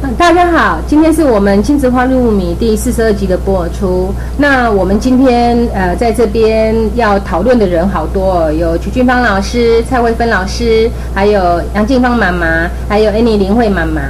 [0.00, 4.14] 大家好，今天是我们亲子花露米第四十二集的播出。
[4.36, 14.02] 那我们今天呃，在这边要讨论的人好多，有曲俊芳老师、蔡慧芬老师，还有杨静芳妈妈，还有 Annie 林慧妈妈。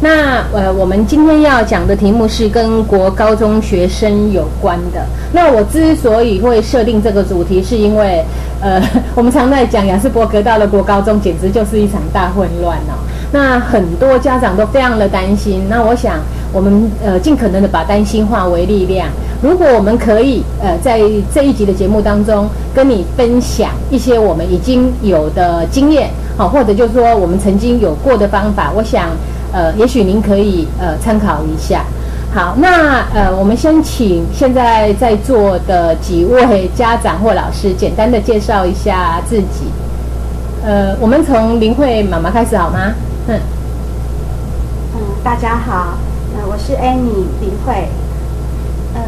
[0.00, 5.06] 那呃，我们今天要讲的题目是跟国高中学生有关的。
[5.32, 8.24] 那我之所以会设定这个主题，是因为
[8.60, 8.82] 呃，
[9.14, 12.98] 我们常在讲雅斯伯格到了国高中，简直就是一场大混乱哦。
[13.36, 15.66] 那很多家长都非常的担心。
[15.68, 16.20] 那我想，
[16.54, 19.06] 我们呃尽可能的把担心化为力量。
[19.42, 20.98] 如果我们可以呃在
[21.34, 29.10] 这一集的节目当中跟你分享一些我们已经有的经验，好，或者就是说我们曾经有过的方法，我想
[29.52, 31.84] 呃也许您可以呃参考一下。
[32.32, 39.68] 好，那呃我们先请现在在座的几位家长或老师简单的介绍一下自己。
[40.64, 42.94] 呃，我们从林慧妈妈开始好吗？
[43.28, 43.40] 嗯，
[44.94, 45.98] 嗯，大家好，
[46.36, 47.88] 呃，我是 Annie 林慧，
[48.94, 49.02] 嗯，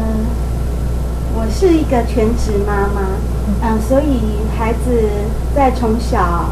[1.35, 3.07] 我是一个全职妈妈，
[3.63, 4.19] 嗯，所以
[4.57, 5.09] 孩子
[5.55, 6.49] 在从小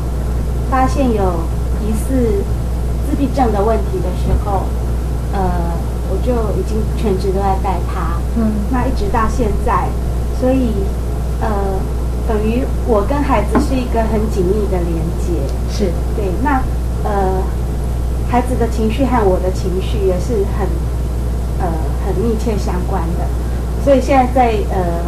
[0.72, 1.42] 发现有
[1.86, 2.42] 疑似
[3.10, 4.64] 自闭症的问题的时候，
[5.34, 5.52] 呃，
[6.10, 9.90] 我就已经全职都在带他，嗯，那一直到现在，
[10.40, 10.72] 所以
[11.42, 11.50] 呃，
[12.30, 16.62] 等于我跟孩子是一个很紧密的连接，是对，那。
[17.04, 17.42] 呃，
[18.30, 20.68] 孩子的情绪和我的情绪也是很
[21.60, 21.68] 呃
[22.06, 23.26] 很密切相关的，
[23.84, 25.04] 所以现在在呃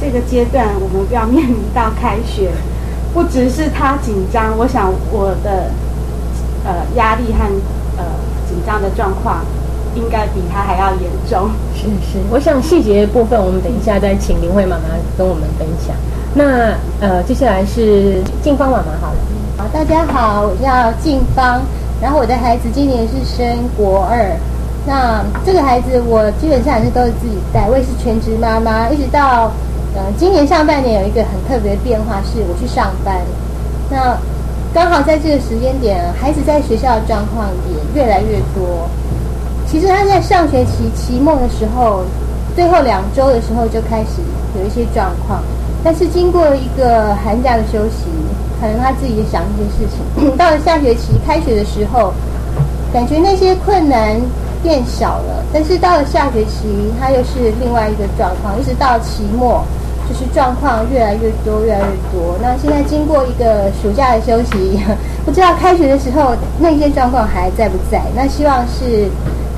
[0.00, 2.50] 这个阶段，我们要面临到开学，
[3.12, 5.70] 不只是他紧张，我想我的
[6.64, 7.44] 呃压力和
[7.98, 8.04] 呃
[8.48, 9.44] 紧张的状况
[9.96, 11.50] 应该比他还要严重。
[11.74, 14.84] 是是，我想细节部分我们等一下再请林慧妈妈
[15.18, 15.94] 跟我们分享。
[16.32, 19.18] 那呃接下来是静芳妈妈好了。
[19.58, 21.60] 好，大家好，我叫静芳，
[22.00, 23.46] 然后我的孩子今年是升
[23.76, 24.34] 国二，
[24.86, 29.52] 那这个孩子我基本上也是都是自己带，我也是全职妈妈，一直到
[29.94, 33.20] 呃今年上半年有一个很特别的变化，是我去上班，
[33.90, 34.16] 那
[34.72, 38.88] 刚好在这个时间点，孩子在学校的状况也越来越多。
[39.66, 42.02] 其实他在上学期期末的时候，
[42.56, 44.22] 最后两周的时候就开始
[44.58, 45.42] 有一些状况，
[45.82, 48.06] 但是经过一个寒假的休息。
[48.60, 50.30] 可能他自己也想一些事情。
[50.36, 52.12] 到了下学期开学的时候，
[52.92, 54.20] 感觉那些困难
[54.62, 55.42] 变小了。
[55.50, 58.60] 但是到了下学期，他又是另外一个状况。
[58.60, 59.64] 一直到期末，
[60.06, 62.36] 就是状况越来越多，越来越多。
[62.42, 64.78] 那现在经过一个暑假的休息，
[65.24, 68.02] 不知道开学的时候那些状况还在不在？
[68.14, 69.08] 那希望是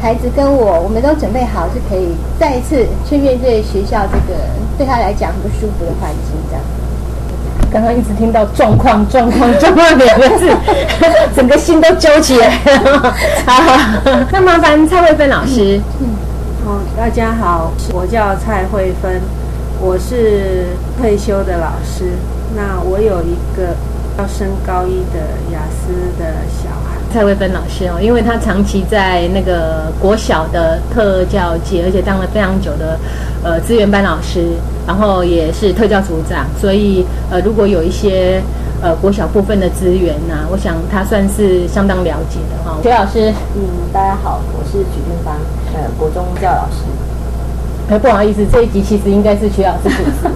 [0.03, 4.37] 孩子跟我，我们都准备好，是可以再一次去面对学校这个
[4.77, 6.63] 对他来讲很不舒服的环境，这样。
[7.73, 10.51] 刚刚一直听到“状况、状况、状况”两个字，
[11.37, 13.15] 整个心都揪起来了。
[14.33, 15.81] 那麻烦蔡慧芬老师。
[16.01, 16.09] 嗯，
[16.67, 19.21] 好，大家好，我叫蔡慧芬，
[19.81, 20.67] 我是
[21.01, 22.07] 退休的老师。
[22.57, 23.77] 那我有一个
[24.19, 25.21] 要升高一的
[25.53, 26.81] 雅思的小孩。
[27.12, 32.99] 蔡慧芬老师哦，因为他长期在那个国小的特教界，而且当了非常久的
[33.45, 34.48] 呃资源班老师，
[34.86, 38.41] 然后也是特教组长，所以呃如果有一些
[38.81, 42.78] 呃国小部分的资源呐，我想他算是相当了解的哈。
[42.83, 43.60] 徐老师，嗯，
[43.92, 45.36] 大家好，我是曲俊芳，
[45.75, 46.84] 呃，国中教老师。
[47.91, 50.31] 哎，不好意思，这一集其实应该是曲老师主持，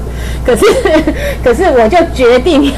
[0.45, 0.65] 可是，
[1.43, 2.71] 可是我就决定要，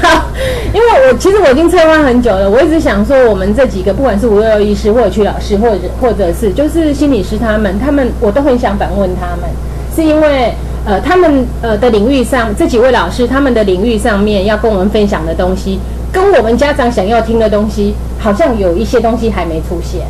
[0.73, 9.49] 因为我其实我已经策划很久了，我一直想说，我们这几个不管是吴幼医师或者曲老师，或者或者是就是心理师他们，他们我都很想反问他们，
[9.93, 10.53] 是因为
[10.85, 15.77] 呃他们呃的领域上这几位老师他们的领域上面要跟我们分享的东西，
[16.13, 20.03] 跟我们家长想要听的东西，好像有一些东西还没出现，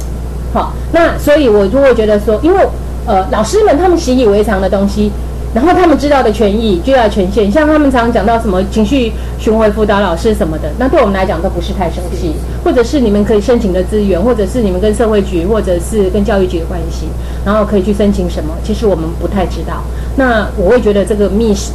[0.53, 2.59] 好，那所以我就会觉得说，因为。
[3.09, 5.11] 呃，老师们他们习以为常的东西，
[5.51, 17.07] 然后他们知道的权益、就要权限，像他们常常讲到什么情绪巡回辅导老师什么的，那对我们来讲都不是太熟悉，或者是你们可以申请的资源，或者是你们跟社会局或者是跟教育局的关系，
[17.43, 19.81] 然后可以去申请什么，其实我们不太知道。
[20.15, 21.71] 那我会觉得这个 miss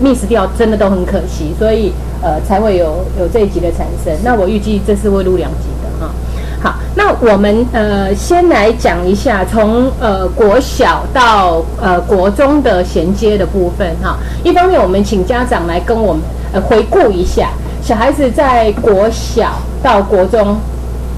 [0.00, 1.92] miss 掉真的都很可惜，所以
[2.22, 4.10] 呃才会有有这一集的产生。
[4.24, 6.10] 那我预计这次会录两集的哈。
[6.60, 14.16] 好，那我们呃先来讲一下从呃国小到呃国中的衔接的部分哈。
[14.42, 16.22] 一方面，我们请家长来跟我们
[16.52, 17.50] 呃回顾一下
[17.80, 20.56] 小孩子在国小到国中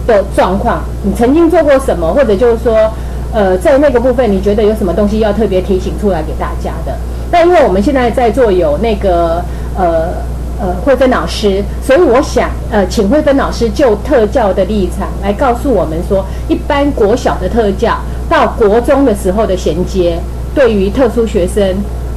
[0.07, 2.93] 的状况，你曾经做过什么，或者就是说
[3.33, 6.95] 呃在那个部分你觉得有什么东西要特别提醒出来给大家的？
[7.33, 9.43] 那因为我们现在在座有那个
[9.75, 10.29] 呃。
[10.61, 17.97] 呃，慧芬老师，所以我想，呃，请慧芬老师就特教的立场来告诉我们说，一般国小的特教
[18.29, 20.21] 到国中的时候的衔接，
[20.55, 21.77] 对于特殊学生，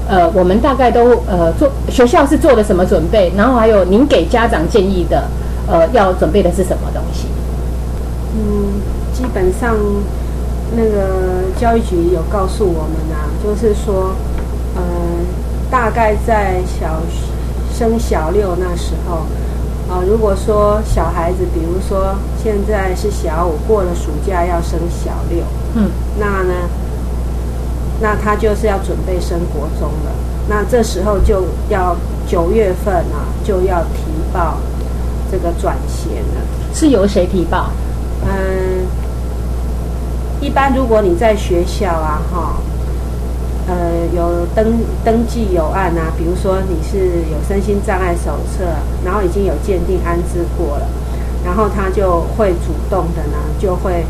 [0.10, 3.32] 呃，我们大概都呃做学校是做了什么准备？
[3.38, 5.24] 然后还有您给家长建议的，
[5.66, 7.28] 呃，要准备的是什么东西？
[8.36, 8.82] 嗯，
[9.14, 9.74] 基本上
[10.76, 14.14] 那个教育局有告诉我们啊，就是说，
[14.76, 14.82] 呃，
[15.72, 17.33] 大概在小学。
[17.84, 19.26] 升小六那时候，
[19.94, 25.44] 啊，如果说小孩子，比如说现在是小五，过了暑假要升小六，
[25.76, 26.54] 嗯，那呢，
[28.00, 30.12] 那他就是要准备升国中了。
[30.48, 31.94] 那这时候就要
[32.26, 34.56] 九月份啊，就要提报
[35.30, 36.42] 这个转衔了。
[36.74, 37.70] 是由谁提报？
[38.26, 38.88] 嗯，
[40.40, 42.56] 一般如果你在学校啊，哈。
[43.66, 48.66] 呃，有登登记有案啊，比如说你是有身心障碍手册，
[49.06, 50.88] 然后已经有鉴定安置过了，
[51.46, 54.06] 然后他就会主动的呢，就会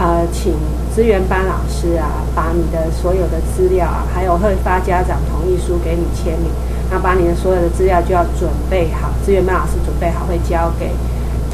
[0.00, 0.54] 呃请
[0.92, 6.50] 资源班老师啊，把你的所有的资料啊，还有会发家长同意书给你签名，
[6.90, 10.90] 那把你的所有的资料就要准备好，资源班老师准备好会交给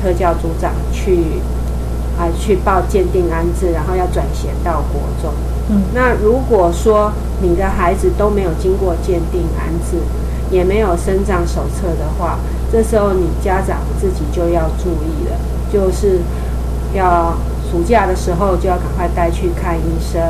[0.01, 1.43] 特教组长去
[2.19, 5.33] 啊去报鉴定安置，然后要转衔到国中。
[5.69, 9.99] 嗯，那如果说你的孩子都没有经过鉴定安置，
[10.51, 12.39] 也没有生长手册的话，
[12.71, 15.37] 这时候你家长自己就要注意了，
[15.73, 16.21] 就是
[16.95, 17.35] 要
[17.69, 20.23] 暑假的时候就要赶快带去看医生，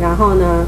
[0.00, 0.64] 然后呢，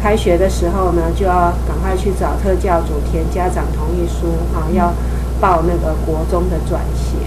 [0.00, 4.94] 开学的时候呢就要赶快去找特教组填家长同意书啊，要
[5.40, 7.18] 报那个国中的转衔。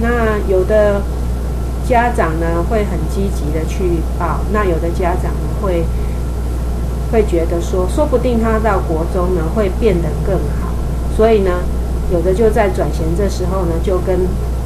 [0.00, 1.00] 那有的。
[1.86, 5.84] 家长呢会很积极的去报，那有的家长呢会
[7.12, 10.72] 会觉得说，说不定他到国中呢会变得更好，
[11.16, 11.50] 所以呢，
[12.10, 14.18] 有的就在转衔这时候呢，就跟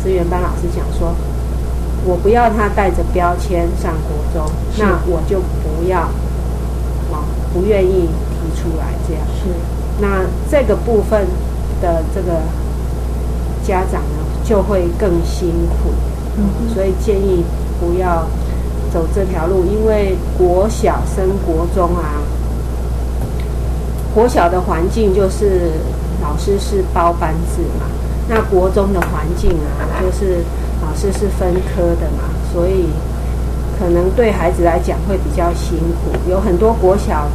[0.02, 1.14] 资源班老师讲说，
[2.04, 6.00] 我不要他带着标签上国中，那我就不要，
[7.12, 9.22] 啊，不愿意提出来这样。
[9.42, 9.50] 是，
[10.00, 11.26] 那这个部分
[11.82, 12.40] 的这个
[13.66, 15.90] 家长呢就会更辛苦。
[16.74, 17.44] 所以建议
[17.80, 18.26] 不要
[18.92, 22.22] 走这条路，因为国小升国中啊，
[24.14, 25.72] 国小的环境就是
[26.22, 27.86] 老师是包班制嘛，
[28.28, 30.38] 那国中的环境啊，就是
[30.80, 32.86] 老师是分科的嘛，所以
[33.78, 37.28] 可能对孩子来讲会比较辛苦，有很多国小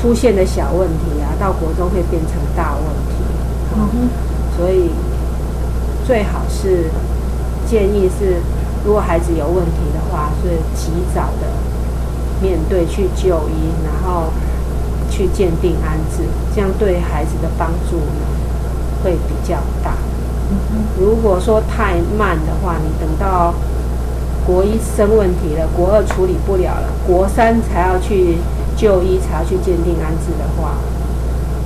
[0.00, 3.24] 出现的小问题啊，到国中会变成大问题，
[3.76, 4.08] 嗯，
[4.56, 4.90] 所以
[6.06, 6.84] 最好是。
[7.66, 8.36] 建议是，
[8.84, 11.48] 如果孩子有问题的话，是及早的
[12.42, 14.32] 面对去就医，然后
[15.10, 18.26] 去鉴定安置，这样对孩子的帮助呢
[19.02, 19.94] 会比较大。
[21.00, 23.54] 如果说太慢的话，你等到
[24.46, 28.36] 国一生问题了，国二处理不了了，国三才要去
[28.76, 30.74] 就医，才要去鉴定安置的话，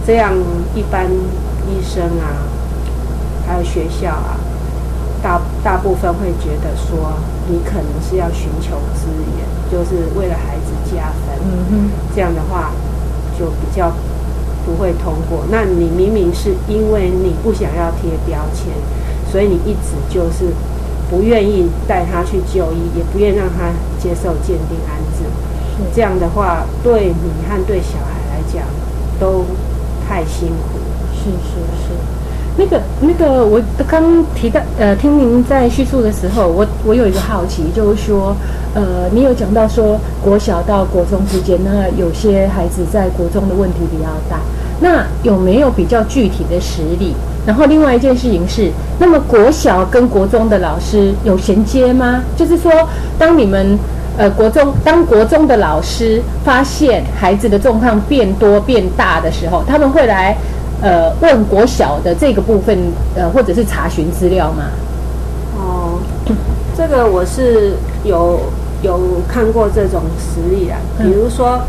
[0.06, 0.32] 这样
[0.74, 2.46] 一般医生啊，
[3.46, 4.38] 还有学校啊。
[5.22, 7.14] 大大部分会觉得说，
[7.48, 9.06] 你可能是要寻求资
[9.36, 11.36] 源，就是为了孩子加分。
[11.42, 12.70] 嗯哼，这样的话
[13.38, 13.92] 就比较
[14.64, 15.44] 不会通过。
[15.50, 18.72] 那你明明是因为你不想要贴标签，
[19.30, 20.52] 所以你一直就是
[21.10, 25.24] 不愿意带他去就医，也不愿意让他接受鉴定安置。
[25.94, 28.62] 这样的话，对你和对小孩来讲
[29.20, 29.44] 都
[30.08, 30.78] 太辛苦。
[31.14, 32.15] 是是是。
[32.58, 34.02] 那个那个，我刚
[34.34, 38.34] 提到，呃，听您在叙述的时候，我我有一个好奇，就是说，
[38.74, 44.40] 呃，你有讲到说国小到国中之间，那有些孩子在国中的问题比较大，
[44.80, 47.14] 那有没有比较具体的实例？
[47.46, 52.22] 然后另外一件事情是，那么国小跟国中的老师有衔接吗？
[52.36, 52.72] 就是说，
[53.18, 53.78] 当你们
[54.16, 60.34] 呃国中当国中的老师发现孩子的状况变多变大的时候，他们会来
[60.82, 62.78] 呃问国小的这个部分
[63.14, 64.64] 呃或者是查询资料吗？
[65.58, 65.98] 哦，
[66.76, 68.40] 这个我是有
[68.82, 71.60] 有看过这种实例啊，比如说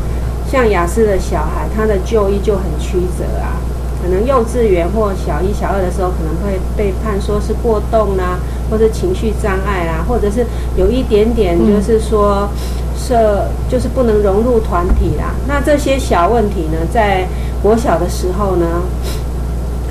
[0.51, 3.55] 像雅思的小孩，他的就医就很曲折啊。
[3.99, 8.37] 可能幼稚园或小一、小二的时候，可能会被判说是过动啦，
[8.69, 10.45] 或者情绪障碍啦，或者是
[10.77, 12.47] 有一点点就是说
[12.95, 15.33] 社就是不能融入团体啦。
[15.47, 17.27] 那这些小问题呢，在
[17.61, 18.65] 国小的时候呢，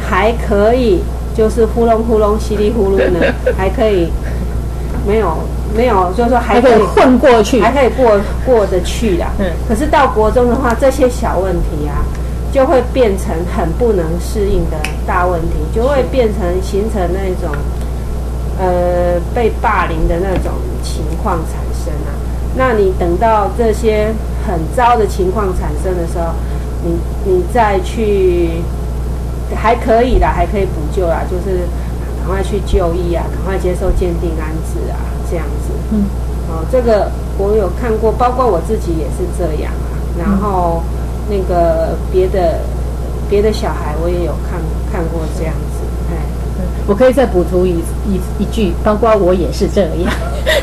[0.08, 1.00] 还可以
[1.34, 3.20] 就是呼隆呼隆、稀里呼噜呢，
[3.56, 4.08] 还可以
[5.06, 5.36] 没有
[5.76, 9.24] 没有，就是说还可以混过去，还可以过过得去的。
[9.38, 9.46] 嗯。
[9.68, 12.04] 可是到国中的话，这些小问题啊。
[12.52, 17.54] 就会变成很不能适应的大问题，就会变成形成那种
[18.58, 22.16] 呃被霸凌的那种情况产生啊。
[22.56, 24.14] 那你等到这些
[24.46, 26.32] 很糟的情况产生的时候，
[26.86, 28.62] 你你再去
[29.54, 31.66] 还可以的，还可以补救啦，就是
[32.18, 34.96] 赶快去就医啊，赶快接受鉴定安置啊，
[35.28, 35.72] 这样子。
[35.90, 36.04] 嗯，
[36.48, 40.82] 哦，这个我有看过，包括我自己也是这样啊，然后。
[41.28, 42.60] 那个别的
[43.28, 44.60] 别的小孩，我也有看
[44.92, 46.14] 看过这样子，哎，
[46.86, 50.14] 我可以再补充一一一句，包括我也是这样，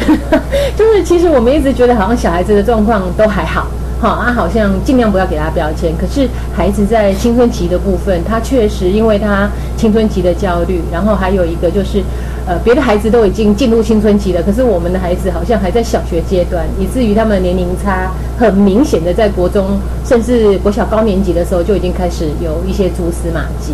[0.77, 3.67] 就是其实我们一直觉得好像小孩子的状况都还好。
[4.03, 5.93] 好啊，好像尽量不要给他标签。
[5.97, 12.03] 可是孩子在青春期的部分，他确实因为他青春期的焦虑，然后还有一个就是，
[12.45, 23.71] 呃，别的孩子都已经进入青春期了，可是我们的孩子好像还在小学阶段，以至于他们年龄差很明显的在国中甚至国小高年级的时候就已经开始有一些蛛丝马迹。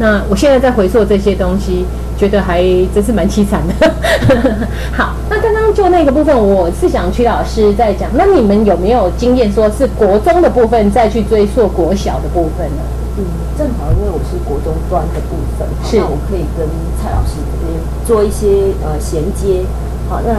[0.00, 1.84] 那我现在在回溯这些东西。
[2.18, 2.60] 觉得还
[2.92, 3.94] 真是蛮凄惨的。
[4.92, 8.10] 好，那刚刚就那个部分，我是想曲老师在讲。
[8.12, 12.82] 那你们有没有经验，说是国中的部分再去追溯国小的部分呢？
[13.18, 13.24] 嗯，
[13.56, 16.66] 正好因为我是国中端的部分，那我可以跟
[17.00, 19.64] 蔡老师这边做一些呃衔接。
[20.08, 20.34] 好，那。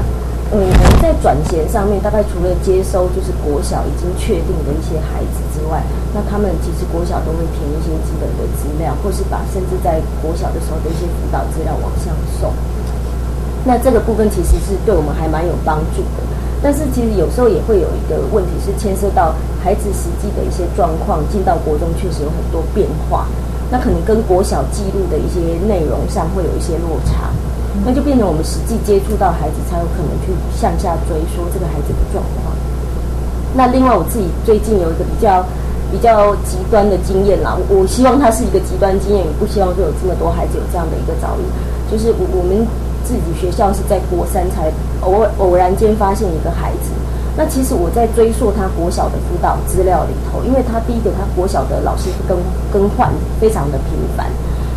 [0.49, 12.09] 嗯，我们在转衔上面，大概除了接收就是国小已经确定的一些孩子之外，那他们其实国小都会填一些基本的资料，或是把甚至在国小的时候的一些辅导资料往上
[12.41, 12.49] 送。
[13.61, 16.25] 那这个部分其实是对我们还蛮有帮助的。
[16.65, 23.29] 但是其实有时候也会有一个问题是牵涉到孩子实际的一些状况，进到国中确实有很多变化，
[23.69, 25.39] 那可能跟国小记录的一些
[25.69, 27.29] 内容上会有一些落差。
[27.85, 32.55] 那就变成我们实际接触到孩子，才有可能去向下追说这个孩子的状况。
[33.55, 35.43] 那另外我自己最近有一个比较
[35.91, 41.43] 比较极端的经验啦，我希望它是一个极端经验，也不希望说有这么多孩子有这样的一个遭遇。
[41.89, 42.65] 就是我我们
[43.03, 44.71] 自己学校是在国三才
[45.01, 46.93] 偶尔偶然间发现一个孩子。
[47.37, 52.37] 那其实我在追溯他国小的辅导资料里头，因为他第一个他国小的老师更
[52.71, 53.09] 更换
[53.39, 54.27] 非常的频繁。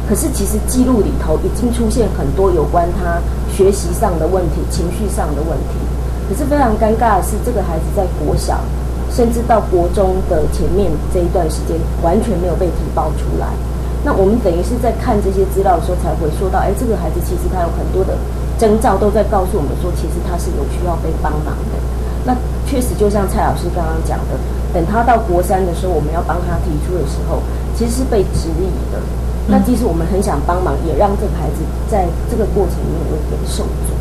[0.08, 3.22] 可是，其实记录里头已经出现很多有关他
[3.54, 5.78] 学习上的问题、情绪上的问题。
[6.28, 8.60] 可是非常尴尬的是，这个孩子在国小，
[9.10, 13.46] 甚至到国中的前面这一段时间，完全没有被提报出来。
[14.04, 18.18] 那我们等于是在看这些资料的时候，才会说到：哎，这个孩子其实他有很多的
[18.58, 21.78] 征兆，都在告诉我们说，其实他是有需要被帮忙的。
[22.26, 22.34] 那
[22.66, 24.34] 确实，就像蔡老师刚刚讲的，
[24.74, 27.38] 等他到国三的时候，我们要帮他提出的时候，
[27.78, 28.98] 其实是被质疑的。
[29.48, 33.92] 那即使我们很想帮忙，也让这个孩子在这个过程里面有点受阻。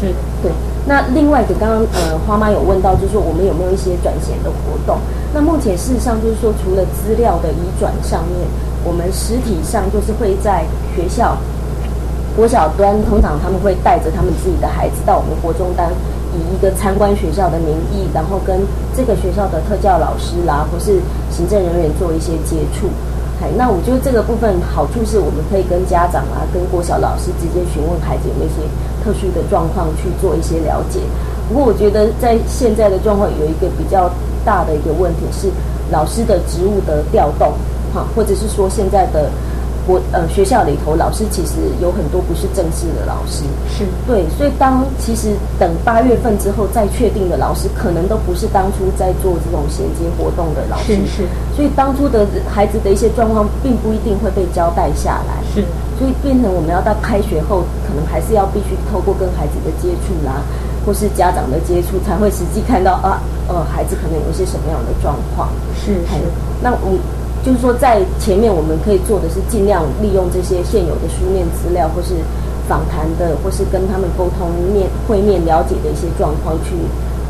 [0.00, 0.52] 是对。
[0.86, 4.96] 那另外一个，刚刚呃花妈有问到，就是说我们有没有一些转衔的活动？
[5.34, 8.48] 那目前事实上就是说，除了资料的移转上面，
[8.84, 10.64] 我们实体上就是会在
[10.96, 11.36] 学校
[12.34, 15.92] 国小端，通常他们会带着他们自己的孩子到我们国中端，
[16.32, 18.64] 以一个参观学校的名义，然后跟
[18.96, 22.88] 这个学校的特教老师啦，或是行政人员做一些接触。
[23.56, 28.62] 那我觉得这个部分好处是我们可以跟家长啊，跟国小老师直接询问孩子有没有一些
[29.04, 31.00] 特殊的状况去做一些了解。
[31.48, 34.10] 不过我觉得在现在的状况有一个比较
[34.44, 35.48] 大的一个问题是
[35.90, 37.52] 老师的职务的调动，
[37.94, 39.30] 哈，或者是说现在的。
[39.88, 43.42] 我呃学校里头老师其实有很多不是正式的老师，
[43.72, 43.88] 是。
[44.06, 55.64] 对，所以当其实等八月份之后再确定的老师，可能都不是当初在做这种衔接活动的老师，是是，所以当初的孩子的一些状况，并不一定会被交代下来，是，
[55.98, 60.44] 所以变成我们要到开学后，可能还是要必须透过跟孩子的接触啦，
[60.84, 66.20] 或是家长的接触，才会实际看到啊，呃，孩子可能有一些什么样的状况，是是，
[66.60, 67.00] 那我。
[67.44, 72.14] 就是说，在前面我们可以做的是尽量利用这些现有的书面资料，或是
[72.68, 76.74] 访谈的，或是跟他们沟通面会面了解的一些状况，去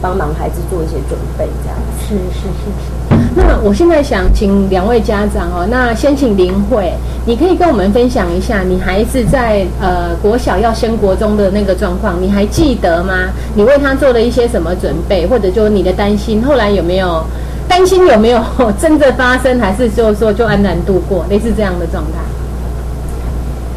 [0.00, 1.78] 帮忙孩子做一些准备，这样。
[2.00, 3.18] 是是是是。
[3.36, 6.92] 那么我现在想请两位家长哦，那先请林慧，
[7.26, 13.28] 你可以跟我们分享一下你孩子在呃国小要升国中的那个状况，你还记得吗？
[13.54, 17.22] 你为他做了一些什么准备，或者就你的担心，后来有没有
[17.68, 18.42] 担心有没有
[18.80, 22.18] 真的发生，还是就是说就安然度过，类似这样的状态？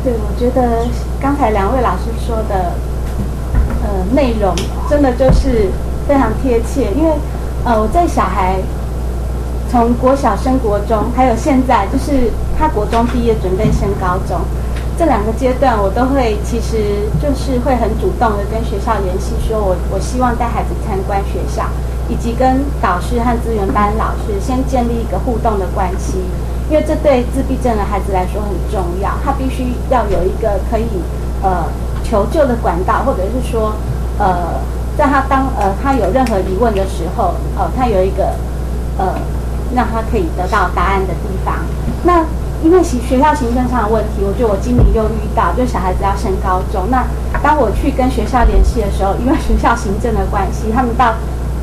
[0.04, 0.88] 对，我觉得
[1.20, 2.74] 刚才两位老师说的
[3.84, 4.56] 呃内容，
[4.90, 5.70] 真的就是
[6.08, 7.12] 非常贴切，因为
[7.66, 8.56] 呃我在小孩。
[9.72, 12.30] 从国小升国中，还有现在就是
[12.60, 14.42] 他国中毕业准备升高中，
[15.00, 21.64] 这两个阶段我都会其实就是会很主动的跟学校联系，说我我希望带孩子参观学校，
[22.10, 26.18] 以及跟导师和资源班老师先建立一个互动的关系，
[26.70, 30.86] 因为这对自闭症的孩子来说很重要，他必须要有一个可以
[31.44, 31.66] 呃
[32.04, 33.74] 求救的管道，或者是说
[34.18, 34.60] 呃
[34.98, 38.36] 在他当呃他有任何疑问的时候，呃他有一个
[38.98, 39.16] 呃。
[39.74, 41.56] 让他可以得到答案的地方。
[42.04, 42.26] 那
[42.62, 46.92] 因为学学校行政上的问题，我觉得我今年又遇到，就小孩子要升高中。
[46.92, 47.08] 那
[47.42, 51.16] 当我去跟学校联系的时候，因为学校行政的关系，他们到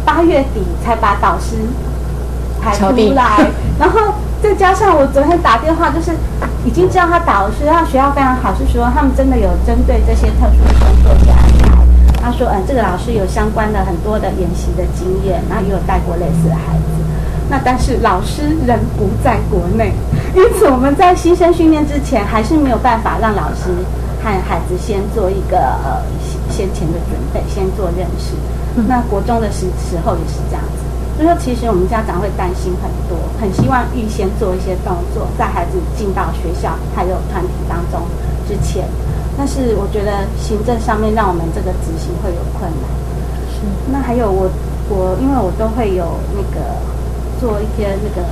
[0.04, 1.56] 八月底才把导师
[2.60, 3.50] 排出来。
[3.78, 6.12] 然后再加上我昨天打电话，就是
[6.64, 11.78] 已经知道他导师，他学校非常好，是说他们真的有针对这些特殊的工作去安排。
[12.20, 16.82] 他说，嗯，这个老师有相关的很多的演习的经验，然后也有带过类似的孩子。
[17.48, 19.94] 那但是老师人不在国内，
[20.34, 23.72] 因此我们在新生训练之前，还是没有办法让老师
[24.22, 26.02] 和孩子先做一个呃
[26.50, 28.34] 先前的准备，先做认识。
[28.88, 30.82] 那国中的时时候也是这样子，
[31.18, 38.02] 就说其实我们家长会担心很多，很希望预先做一些动作，在孩子进到学校还有团体当中
[38.46, 38.86] 之前。
[39.36, 42.90] 但是我觉得行政上面让我们这个执行会有困难。
[43.50, 43.66] 是。
[43.90, 44.48] 那还有我
[44.88, 46.76] 我因为我都会有那个。
[47.40, 48.26] 做一些那个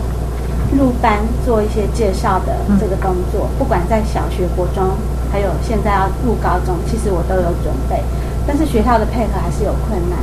[0.76, 4.82] 入班，做一些介绍的这个动作，不管在小学、国中，
[5.30, 8.02] 还有现在要入高中，其实我都有准备。
[8.46, 10.18] 但是学校的配合还是有困难。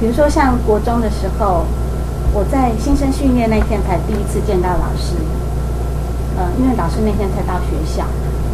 [0.00, 1.64] 比如说像国中的时候，
[2.32, 5.14] 我在新生训练那天才第一次见到老师，
[6.36, 8.04] 呃，因为老师那天才到学校，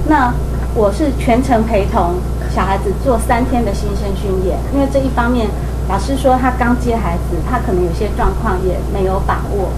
[0.08, 0.32] 那
[0.74, 2.14] 我是全程陪同
[2.54, 5.48] 小孩子做三天的新生训练，因为这一方面。
[5.88, 9.70] 老师说他刚接孩子，他可能有些状况也没有把握。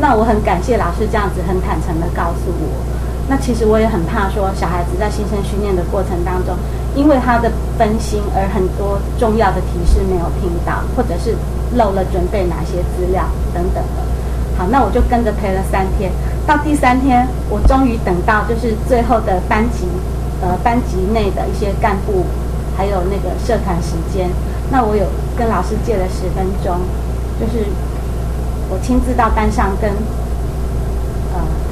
[0.00, 2.80] 那我很感谢老师这样子很坦诚的告诉我。
[3.30, 6.52] 那其实我也很怕说小孩子在新生训练的过程当中，
[6.96, 11.36] 因为他的分心而很多重要的提示没有听到，或者是
[11.78, 13.22] 漏了准备哪些资料
[13.54, 14.02] 等等的。
[14.58, 16.10] 好，那我就跟着陪了三天。
[16.44, 19.86] 到第三天，我终于等到就是最后的班级，
[20.42, 22.26] 呃，班级内的一些干部
[22.76, 24.28] 还有那个社团时间。
[24.72, 25.06] 那我有
[25.38, 26.82] 跟老师借了十分钟，
[27.38, 27.64] 就是
[28.68, 29.88] 我亲自到班上跟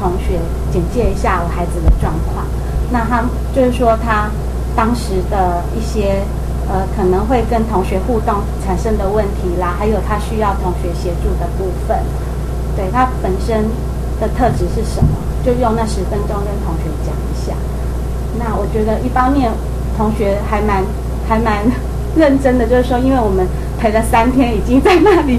[0.00, 0.38] 同学
[0.72, 2.46] 简介一下我孩子的状况。
[2.90, 4.30] 那他就是说他
[4.74, 6.22] 当时的一些
[6.68, 11.98] 呃可能会跟同学互动产生的问题啦，还有他需要同学协助的部分，
[12.76, 13.64] 对他本身
[14.20, 15.10] 的特质是什么，
[15.44, 17.52] 就用那十分钟跟同学讲一下。
[18.38, 19.50] 那我觉得一方面
[19.96, 20.84] 同学还蛮
[21.28, 21.64] 还蛮。
[22.16, 23.46] 认真的就是说，因为我们
[23.78, 25.38] 陪了三天，已经在那里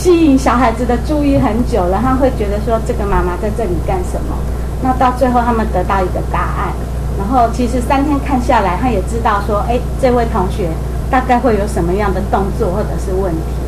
[0.00, 4.32] 吸引小孩子的注意很久了，他会觉得说这个妈妈在这里干什么？
[4.80, 6.72] 那到最后他们得到一个答案，
[7.18, 10.70] 然后其实三天看下来，他也知道说，哎，这位同学
[11.10, 13.60] 大概会有什么样的动作或者是问题，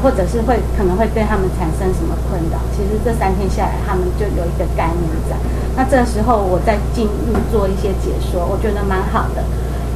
[0.00, 2.58] 或者是会可能会对他们产生什么困扰。
[2.70, 5.34] 其实这三天下来，他们就有一个概念在。
[5.74, 9.42] 那这时候我再进入做一些解说，我觉得蛮好的。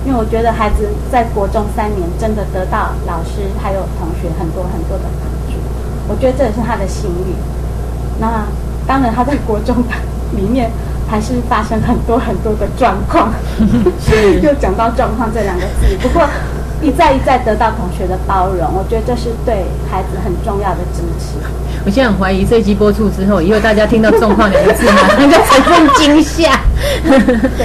[0.05, 5.05] 因为我觉得孩子在国中三年真的得到老师还有同学很多很多的，
[6.09, 7.35] 我觉得这也是他的心理。
[8.21, 8.45] 那
[8.87, 9.77] 当然他在国中
[10.35, 10.71] 里面
[11.09, 13.33] 还是发生很多很多的状况，
[14.43, 15.97] 又讲到状况这两个字。
[16.01, 16.27] 不过
[16.81, 21.39] 一再一再得到同学的包容，我觉得这是对孩子很重要的支持。
[21.85, 26.51] 我现在很怀疑这一集播出之后，以后大家听到“状况”两个字，马上就 产生惊吓。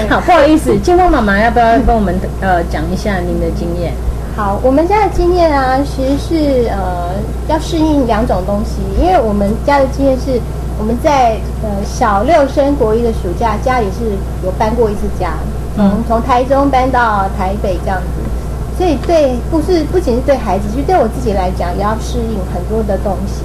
[0.10, 3.93] 好，不好意思，金峰妈妈要不要跟我们呃讲一下您的经验？
[4.36, 7.12] 好，我们家的经验啊，其实是呃
[7.48, 10.41] 要适应两种东西，因为我们家的经验是
[10.80, 15.34] 我们在呃小六升国一的暑假，家里是有搬过一次家，
[15.76, 23.43] 从从台中搬到台北这样子，所以对不是不仅是对孩子，就对我自己来讲，也要适应很多的东西。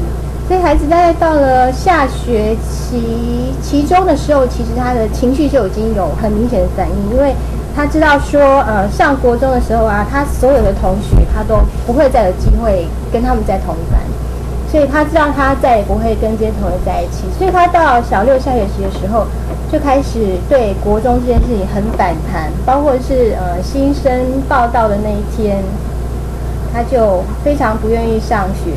[0.48, 7.34] 所以孩子大概到了下学期期中的时候，其实他的情绪就已经有很明显的反应，因为
[7.78, 14.00] 他知道说，呃，上国中的时候啊，他所有的同学他都不会再有机会跟他们在同一班，
[14.68, 19.28] 所以他知道他再也不会跟这些同学在一起，所以他到小六下学期的时候
[19.70, 25.62] 就开始对国中这件事情很反弹，包括是呃新生报道的那一天，
[26.74, 28.72] 他就非常不愿意上学，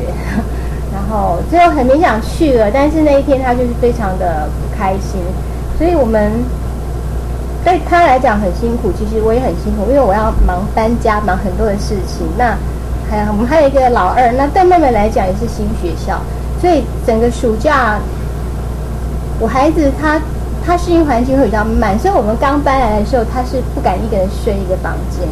[0.94, 5.20] 然后最后很勉强去了，但是那一天他就是非常的不开心，
[5.76, 6.30] 所以我们。
[7.64, 12.26] 对他来讲很辛苦，其实我也很辛苦，因为我要忙搬家，忙很多的事情。
[12.36, 12.56] 那
[13.08, 16.18] 还有我们还有一个老二，那对妹妹来讲也是新学校，
[16.60, 18.00] 所以整个暑假，
[19.38, 20.20] 我孩子他
[20.66, 25.28] 他适应环境会比较慢，所以我们刚搬来的时候，他是不敢一个人睡一个房间，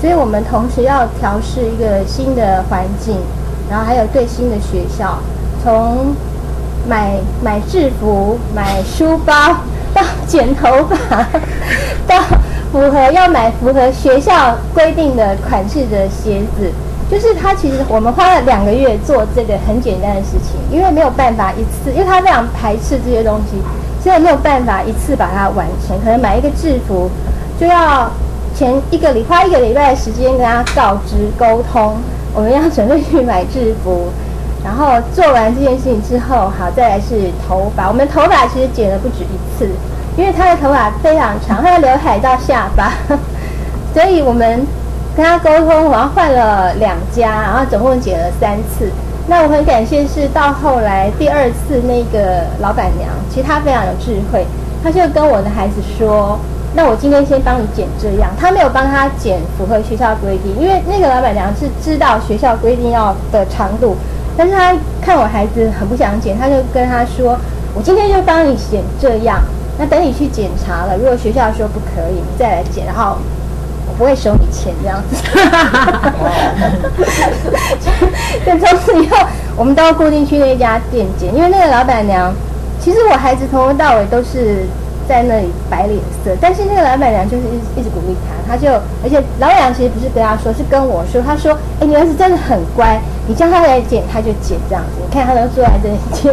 [0.00, 3.18] 所以我们同时要调试一个新的环境，
[3.68, 5.18] 然后还有对新的学校，
[5.62, 6.14] 从
[6.88, 9.34] 买买制服、买书包。
[10.26, 11.26] 剪头发，
[12.06, 12.20] 到
[12.72, 16.70] 符合要买符合学校规定的款式的鞋子，
[17.10, 23.56] 就是他其实我们花了两个月做这个很简单的事情，因为没有办法一次，因为他非常排斥这些东西，
[24.02, 25.98] 所以没有办法一次把它完成。
[26.02, 27.10] 可能买一个制服
[27.60, 28.10] 就要
[28.56, 31.96] 前一个礼花一个礼拜的时间跟他告知沟通，
[32.34, 34.08] 我们要准备去买制服。
[34.64, 37.86] 然后做完这件事情之后，好，再来是头发。
[37.86, 39.68] 我们头发其实剪了不止一次，
[40.16, 42.92] 因为他的头发非常长，他的刘海到下巴，
[43.92, 44.66] 所以我们
[45.16, 48.90] 跟他沟通，然后换了两家，然后总共剪了三次。
[49.26, 54.46] 那我很感谢是到后来第二次那个老板娘，其实她非常有智慧，
[54.82, 56.38] 她就跟我的孩子说
[56.76, 63.96] ：“那我今天先帮你剪这样。”她没有帮他剪符合学校规定，因为那个老板娘是知道学校规定要的长度。
[64.36, 67.38] 但是她看我孩子很不想剪，她就跟他说
[67.74, 69.40] ：“我今天就帮你剪这样，
[69.78, 73.16] 那等你去检查了，如果学校说不可以，你再来剪，然后
[73.88, 75.16] 我不会收你钱这样子。”
[78.46, 79.16] 但从此以后，
[79.56, 82.32] 我们都要固定去那家店剪，因为那个老板娘，
[82.80, 84.64] 其实我孩子从头到尾都是。
[85.06, 87.42] 在那里摆脸色，但是那个老板娘就是
[87.76, 96.32] 一直鼓励他，他就而且老板娘其实不是跟他说，是跟我说，他说：“哎，你儿子真的很乖，你叫他来剪他就剪这样子，你看他能坐在这里剪。”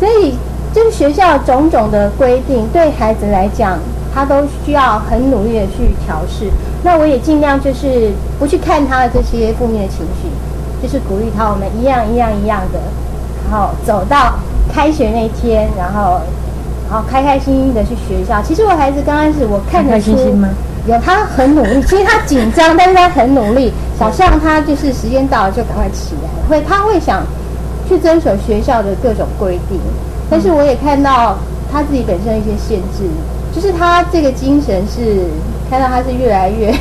[0.00, 0.34] 所以
[0.72, 3.78] 就是学校种种的规定，对孩子来讲，
[4.14, 6.50] 他都需要很努力的去调试。
[6.82, 10.28] 那我也尽量就是不去看他的这些负面的情绪，
[10.82, 12.78] 就是鼓励他，我们一样一样一样的，
[13.50, 14.34] 然后走到
[14.72, 16.20] 开学那天，然后。
[16.92, 18.42] 然后开开心心的去学校。
[18.42, 20.10] 其实我孩子刚开始我看得出，
[20.88, 21.80] 有他很努力。
[21.82, 23.72] 其实他紧张，但是他很努力。
[23.96, 27.22] 早上他就是时间到了就赶快起来，会他会想
[27.88, 29.78] 去遵守学校的各种规定。
[30.30, 31.36] 但是我也看到
[31.72, 33.04] 他自己本身一些限制，
[33.52, 35.26] 就是他这个精神是
[35.68, 36.72] 看到他是越来越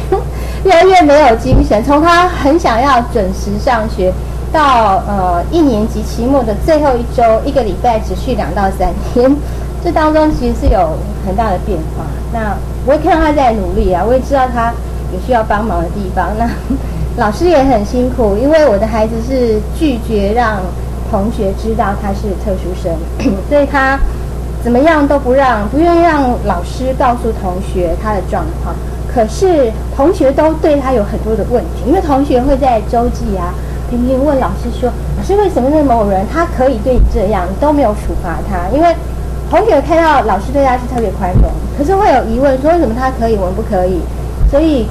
[0.64, 1.84] 越来越没有精神。
[1.84, 4.14] 从他很想要准时上学，
[4.54, 9.36] 到呃一年级期末的最后一周，一个礼拜只去两到三天。
[9.84, 12.06] 这当中其实是有很大的变化。
[12.34, 14.74] 那我也看到他在努力啊，我也知道他
[15.14, 16.28] 有需要帮忙的地方。
[16.38, 16.48] 那
[17.18, 20.62] 老师也很辛苦，因为我的孩子是拒绝让
[21.10, 22.91] 同学知道他是特殊生，
[23.50, 24.00] 所以他
[24.63, 28.76] 怎么样都不让，不愿意让老师告诉同学他的状况。
[29.12, 33.54] 可是同学都对他有很多的问题，因为同学会在周记啊，
[33.89, 38.95] 频频问老师说：“老师，为什么那某人他可以对你这样，你都没有处罚他？”因为
[39.50, 44.00] 同学看到老师对他是特别宽容，可是会有疑问，说为什么他可以，我们不可以？
[44.52, 44.86] 所以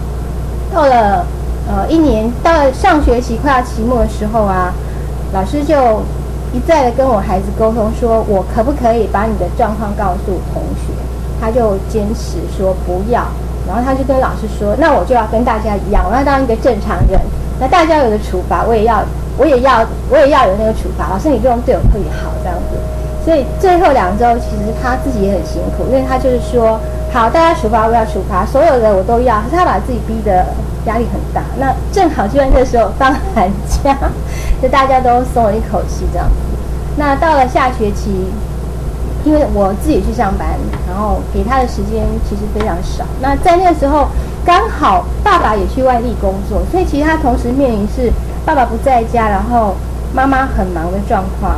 [0.74, 1.24] 到了
[1.68, 4.74] 呃一年，到了上学期快要期末的时候啊，
[5.32, 5.74] 老师就
[6.52, 10.92] 一再的跟我孩子沟通，说我可不可以把你的状况告诉同学？
[11.40, 13.22] 他就坚持说不要，
[13.66, 17.20] 然后他就跟老师说，那我就要跟大家一样，我要当一个正常人。
[17.60, 19.04] 那大家有的处罚，我也要，
[19.36, 21.08] 我也要，我也要有那个处罚。
[21.10, 22.78] 老师，你不用对我特别好，这样子。
[23.24, 26.80] 所以最后两周，其实他自己也很辛苦，因为他就是说，
[27.10, 30.46] 好，大家处罚我要处罚，所有的我都要，可是他把自己逼得
[30.84, 31.42] 压力很大。
[31.58, 33.96] 那正好就在那时候放寒假，
[34.62, 36.28] 就大家都松了一口气这样。
[36.96, 38.26] 那到了下学期，
[39.24, 40.48] 因为我自己去上班，
[40.86, 43.04] 然后给他的时间其实非常少。
[43.20, 44.08] 那在那个时候，
[44.44, 48.12] 刚好爸爸也去外地工作，所以其实他同时面临是
[48.44, 49.74] 爸爸不在家，然后
[50.14, 51.54] 妈妈很忙的状况。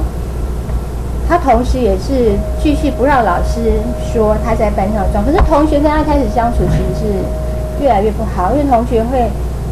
[1.31, 3.79] 他同时也是继续不让老师
[4.13, 9.31] 说他在班上装，可是同学跟他开始相处其实是越来越不好，因为同学会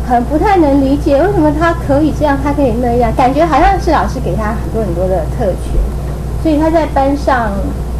[0.09, 5.75] 很不太能理解为什么他可以这样，他可以那样，感觉好像是老师给他很多很多的特权，
[6.45, 7.51] 所以他在班上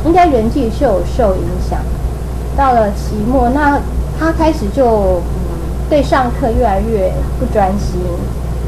[0.07, 1.81] 应该人际是有受影响。
[2.57, 3.81] 到了期末，那
[4.21, 5.21] 他开始就
[5.91, 8.01] 对上课越来越不专心，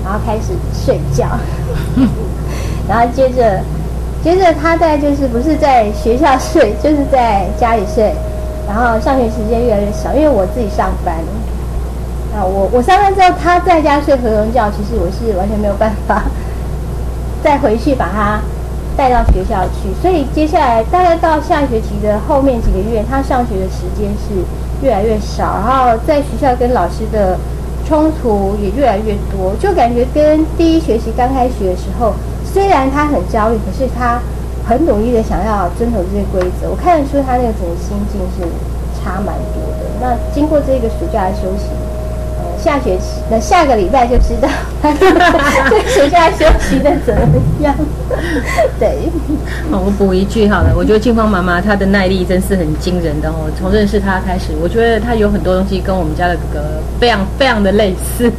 [0.03, 1.27] 然后开始睡觉，
[2.89, 3.61] 然后接着
[4.23, 8.13] 接着他在就是不是在学校睡，就是在家里睡，
[8.69, 11.15] 然后上学时间越来越少，因为我自己上班。
[12.33, 16.23] 啊，我我上班之后，他在家睡合同觉，其实我是完全没有办法
[17.43, 18.41] 再回去把他
[18.97, 19.91] 带到学校去。
[20.01, 24.45] 所以接下来大概到下学期的后面几个月，他上学的时间是
[24.85, 27.37] 越来越少，然后在学校跟老师的
[27.89, 32.13] 冲突也越来越多，就感觉跟第一学期刚开学的时候，
[32.53, 34.21] 虽然他很焦虑，可是他
[34.67, 36.69] 很努力的想要遵守这些规则。
[36.69, 38.47] 我看得出他那个整个心境是
[38.99, 39.87] 差蛮多的。
[40.01, 41.67] 那经过这个暑假的休息。
[42.63, 44.47] 下学期，那下个礼拜就知道
[44.83, 47.75] 这学校休息的怎么样。
[48.79, 49.09] 对，
[49.71, 50.73] 好，我补一句好了。
[50.77, 53.51] 我觉得静芳妈妈她的耐力真是很惊人的哦。
[53.59, 56.61] 从认识她开始，我觉得她有很多东西跟我们家的哥哥
[56.99, 58.33] 非常非常的类似。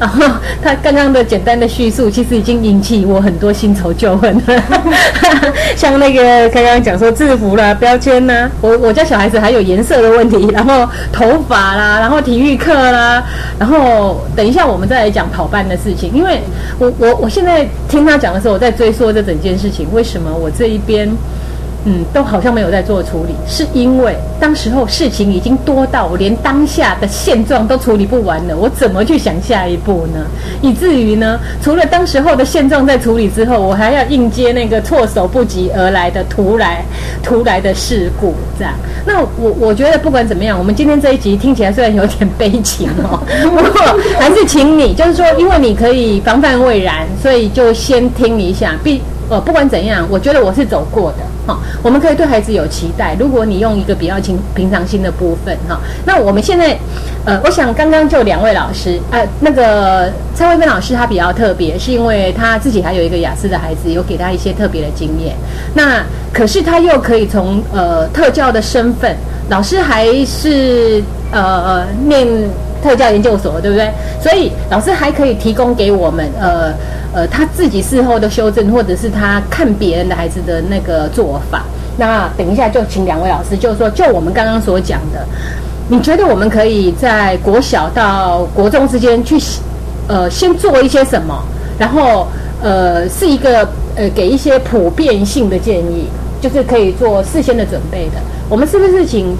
[0.00, 0.24] 然后
[0.62, 4.62] 她刚刚的简单的叙述，其实已经引起我很多新仇旧恨了。
[5.76, 13.24] 像那个刚刚讲说制服啦、标签呐，我我家小孩子还有颜色的问题，然后头发啦，然后体育课啦。
[13.58, 16.10] 然后等一下，我们再来讲跑班的事事情。
[16.14, 16.40] 因为
[16.78, 21.08] 我我我现在听他讲的时候，我在追溯这整件事情，为什么我这一边？
[21.86, 30.24] 嗯，都好像没有在做处理，是因为当时候事情已经多到我连当下的现状都处理不完了，我怎么去想下一步呢？
[30.62, 36.82] 以至于呢，除了当时候的现状在处理之后，我还要应接那个措手不及而来的突来
[37.22, 38.72] 突来的事故，这样。
[39.06, 43.20] 那我我觉得不管怎么样，我们今天这一集听起来虽然有点悲情哦，
[43.50, 48.74] 不过还是请你，就是说，因为你可以防范未然，所以就先听一下。
[48.82, 51.18] 必呃，不管怎样，我觉得我是走过的。
[51.46, 53.14] 哈，我们可以对孩子有期待。
[53.18, 56.74] 如果你用一个比较平平常心的部分，哈，那我们现在，
[57.26, 65.36] 呃，我想刚刚就两位老师，呃，那个蔡慧芬老师她比较特别，是因为她自己还有一个雅思的孩子，有给她一些特别的经验。
[65.74, 69.14] 那可是她又可以从呃特教的身份，
[69.50, 72.26] 老师还是呃念
[72.84, 73.90] 特教研究所，对不对？
[74.22, 76.72] 所以老师还可以提供给我们，呃。
[77.16, 81.62] 呃，他自己事后的修正，或者是他看别人的孩子的那个做法。
[81.96, 85.24] 那等一下就请两位老师，就是说，就我们刚刚所讲的，
[85.86, 89.38] 你觉得我们可以在国小到国中之间去，
[90.08, 91.40] 呃，先做一些什么？
[91.78, 92.26] 然后，
[92.60, 93.60] 呃，是一个
[93.94, 96.08] 呃，给一些普遍性的建议，
[96.40, 98.14] 就是可以做事先的准备的。
[98.48, 99.36] 我们是不是请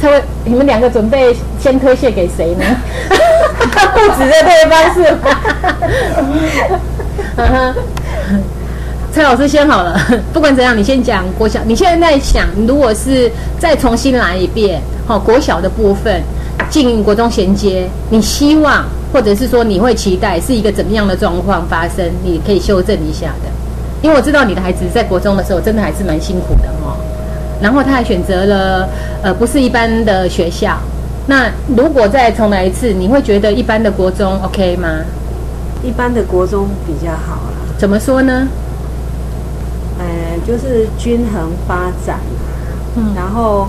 [0.00, 2.64] 蔡位，你们两个准备先推卸给谁呢？
[3.94, 5.00] 不止这对方是
[7.36, 7.74] 吗？
[9.12, 9.98] 蔡老师先好了，
[10.32, 11.58] 不管怎样，你先讲国小。
[11.64, 16.22] 你现在在想，如果是再重新来一遍，好国小的部分
[16.70, 22.04] 进国中衔接，你希望或者是说你会期待是一个怎么样的状况发生？
[22.22, 23.50] 你可以修正一下的，
[24.02, 26.96] 因为我知道你的孩子在国中的时候真的还是蛮辛苦的哦。
[27.60, 28.88] 然后他还选择了
[29.22, 30.76] 呃不是一般的学校。
[31.26, 34.88] 那如果再重来一次，你会觉得一般的国中 OK 吗？
[35.82, 38.48] 一般的国中比较好了，怎么说呢？
[39.98, 40.06] 呃，
[40.46, 42.18] 就是均衡发展。
[42.96, 43.68] 嗯，然后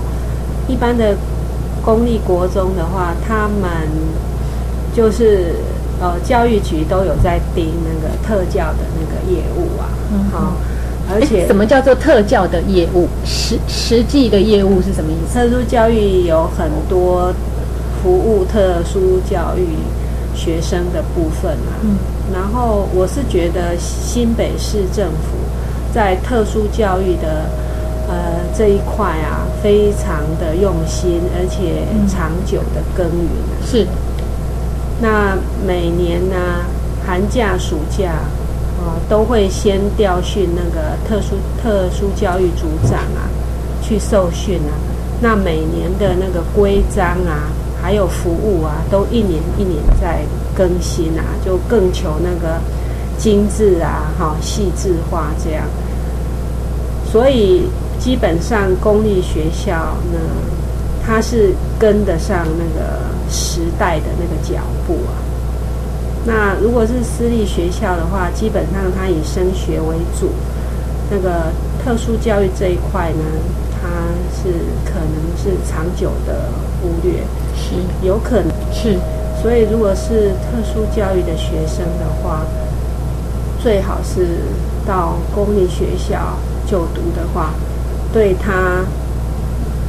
[0.66, 1.14] 一般的
[1.84, 3.70] 公立国中的话，他们
[4.94, 5.54] 就是
[6.00, 9.86] 呃教育局都有在盯那个特教的那个业务啊。
[10.12, 10.52] 嗯，好，
[11.12, 13.08] 而且什么叫做特教的业务？
[13.24, 15.38] 实实际的业务是什么意思？
[15.38, 17.32] 特殊教育有很多
[18.02, 19.66] 服务特殊教育。
[20.32, 21.98] 学生的部分啊，嗯，
[22.32, 25.36] 然后我是觉得新北市政府
[25.92, 27.50] 在特殊教育的
[28.08, 33.28] 呃这一块啊，非常的用心，而且长久的耕耘。
[33.66, 33.86] 是。
[35.02, 36.36] 那每年呢，
[37.04, 38.12] 寒假、暑假
[39.08, 43.28] 都会先调训那个特殊特殊教育组长啊，
[43.82, 44.72] 去受训啊。
[45.20, 47.50] 那每年的那个规章啊。
[47.82, 50.20] 还有服务啊，都一年一年在
[50.54, 52.60] 更新啊，就更求那个
[53.16, 55.64] 精致啊，哈，细致化这样。
[57.10, 57.62] 所以
[57.98, 60.18] 基本上公立学校呢，
[61.02, 65.16] 它是跟得上那个时代的那个脚步啊。
[66.26, 70.30] 那如果是私立学校的话，基本上它以升学为主，
[71.10, 71.52] 那个
[71.82, 73.24] 特殊教育这一块呢，
[73.80, 73.88] 它
[74.34, 74.52] 是
[74.84, 77.20] 可能是长久的忽略。
[77.56, 77.74] 是
[78.06, 78.98] 有可能是，
[79.42, 82.42] 所以如果是特殊教育的学生的话，
[83.62, 84.38] 最好是
[84.86, 87.50] 到公立学校就读的话，
[88.12, 88.84] 对他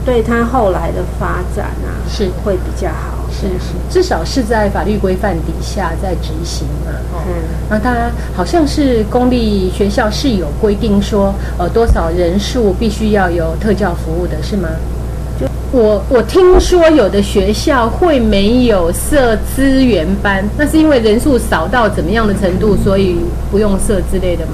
[0.03, 3.20] 对他后来的发展啊，是会比较好。
[3.31, 6.91] 是是，至少是在法律规范底下在执行嘛。
[7.13, 7.33] 哦，嗯
[7.69, 14.67] 那当然好像是公立学校是有规定说，呃，多少人数必须要有特教服务的，是吗？
[15.39, 23.17] 就我我听说有的学校会没有设资源班，那是因为人数少到怎么样的程度，所以
[23.49, 24.53] 不用设之类的吗？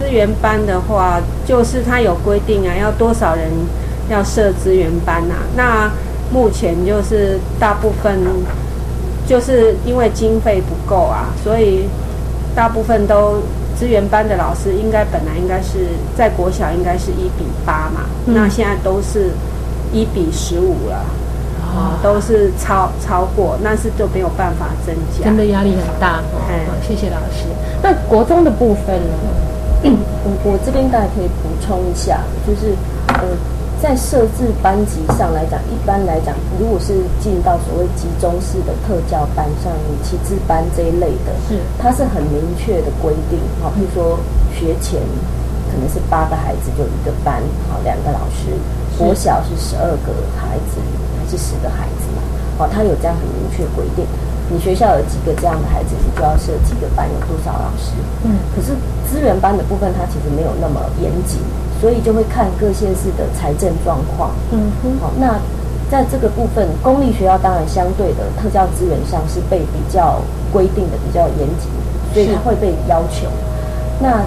[0.00, 3.48] 资源班的话，就是他有规定啊，要多少人
[4.10, 5.46] 要设资源班啊。
[5.56, 5.88] 那
[6.34, 8.18] 目前就是大部分
[9.28, 11.88] 就是因为经费不够啊，所以
[12.56, 13.38] 大部分都
[13.78, 15.86] 资源班的老师应该本来应该是
[16.18, 19.30] 在国小应该是一比八嘛，嗯那现在都是
[19.92, 21.04] 一比十五了。
[21.76, 25.24] 哦，都是超超过，那是就没有办法增加。
[25.24, 26.38] 真的压力很大哦。
[26.48, 27.46] 哎好谢谢老师。
[27.82, 29.90] 那国中的部分呢？
[30.24, 32.74] 我我这边大概可以补充一下，就是
[33.08, 33.24] 呃，
[33.82, 44.18] 在设置班级上来讲，一般来讲，如果是进到所谓集中式的特教班，像旗帜班这一类的，是它是很明确的规定，好，譬如说
[44.56, 45.00] 学前
[45.70, 48.56] 可能是八个孩子就一个班，好，两个老师，
[48.96, 50.80] 国小是十二个孩子
[51.18, 52.22] 还是十个孩子嘛，
[52.56, 54.06] 好，它有这样很明确规定。
[54.50, 57.96] 你学校有几个这样的孩子，你就要设几个班，有多少老师。
[58.24, 58.76] 嗯，可是
[59.08, 61.40] 资源班的部分，它其实没有那么严谨，
[61.80, 64.30] 所以就会看各县市的财政状况。
[64.52, 65.38] 嗯哼，好，那
[65.90, 70.20] 在这个部分，公立学校当然相对的特教资源上是被比较
[70.52, 71.68] 规定的比较严谨，
[72.12, 73.28] 所以它会被要求。
[74.00, 74.24] 那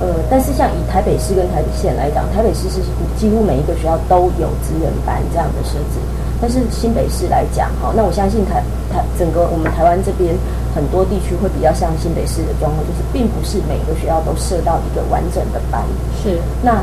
[0.00, 2.80] 呃，但是像以台北市跟台北县来讲，台北市是
[3.18, 6.00] 几乎每一个学校都有资源班这样的设置，
[6.40, 10.34] 但是新北市来讲，哈，那我相信台台整个我们台湾这边
[10.74, 15.84] 很多地区会比较像新北市的状况，就是并不是每个学校都设到一个完整的班。
[16.22, 16.82] 是那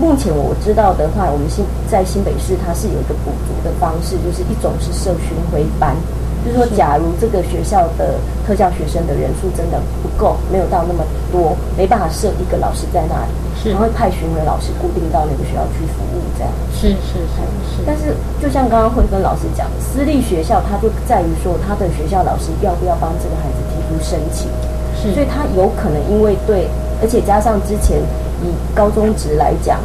[0.00, 5.94] 目前我知道的话，我们新在新北市它是有一个补足的方式，就是一种是设巡回班，
[6.44, 8.14] 就是说，假如这个学校的
[8.46, 16.52] 特教学生的人数真的不够，没有到那么多，没办法设一个老师在那里，是他会派巡回老师固定到那个学校去服务，这样。
[16.72, 17.36] 是是是
[17.76, 24.48] 是，但是，就像刚刚慧芬老师讲，私立学校它就在于说，他的学校老师要不要帮这个孩子提出申请，
[24.96, 26.68] 是所以他有可能因为对，
[27.02, 28.00] 而且加上之前
[28.42, 29.78] 以高中职来讲，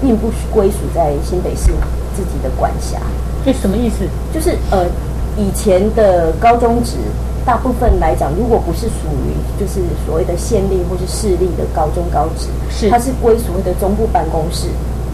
[0.00, 1.70] 并不归属在新北市
[2.16, 2.98] 自己的管辖，
[3.44, 4.04] 这什么意思？
[4.34, 4.84] 就是呃，
[5.36, 6.96] 以前的高中职
[7.44, 12.90] 大部分来讲，如果不是属于就是所谓的县立或是市立的高中高职，是。
[12.90, 14.68] 它是归所谓的中部办公室，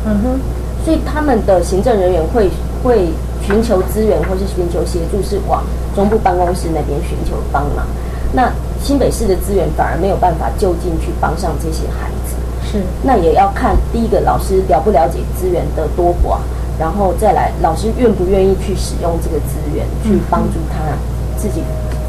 [0.04, 0.40] 嗯哼，
[0.84, 2.50] 所以他们的行政人员会
[2.82, 3.08] 会
[3.40, 5.62] 寻求资源或是寻求协助，是往
[5.94, 7.86] 中部办公室那边寻求帮忙。
[8.32, 8.52] 那
[8.82, 12.34] 新北市的资源反而没有办法就近去帮上这些孩子。
[12.70, 12.82] 是。
[13.02, 16.38] 那也要看第一个老师了不了解资源的多寡，
[16.78, 20.96] 然后再来老师愿不愿意去使用这个资源，去帮助他
[21.36, 21.62] 自己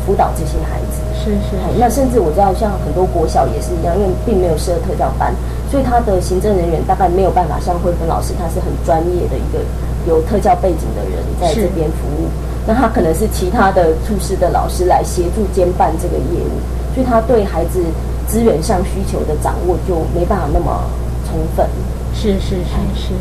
[0.05, 1.01] 辅导这些孩子。
[1.17, 5.33] 是是哎那甚至我知道，像很多国小也是一样，因为并没有设特教班，
[5.69, 9.59] 所以他的行政人员大概没有办法像慧芬老师，他是很专业的一个
[10.07, 12.27] 有特教背景的人在这边服务。
[12.65, 16.59] 那他可能是其他的处室的老师来协助兼办这个业务，
[16.93, 17.83] 所以他对孩子
[18.27, 20.83] 资源上需求的掌握就没办法那么
[21.25, 21.65] 充分。
[22.13, 23.13] 是是是是。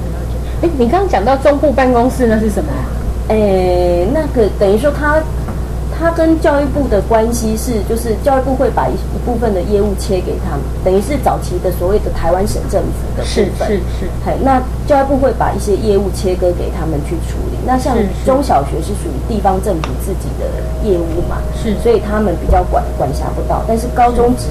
[0.63, 2.71] 哎，你刚刚讲到中部办公室那是什么？
[3.29, 5.23] 哎，那个等于说他
[5.99, 13.69] 他跟教育部的关系是，就是教育部会把一一部分的业务切给他们，等于是早期的所谓的台湾省政府的部分。
[13.69, 17.57] 是是，嘿，那教育部会把一些业务切割给他们去处理。
[17.67, 20.47] 那像是是中小学是属于地方政府自己的
[20.89, 23.63] 业务嘛，是所以他们比较管管辖不到。
[23.67, 24.49] 但是高中职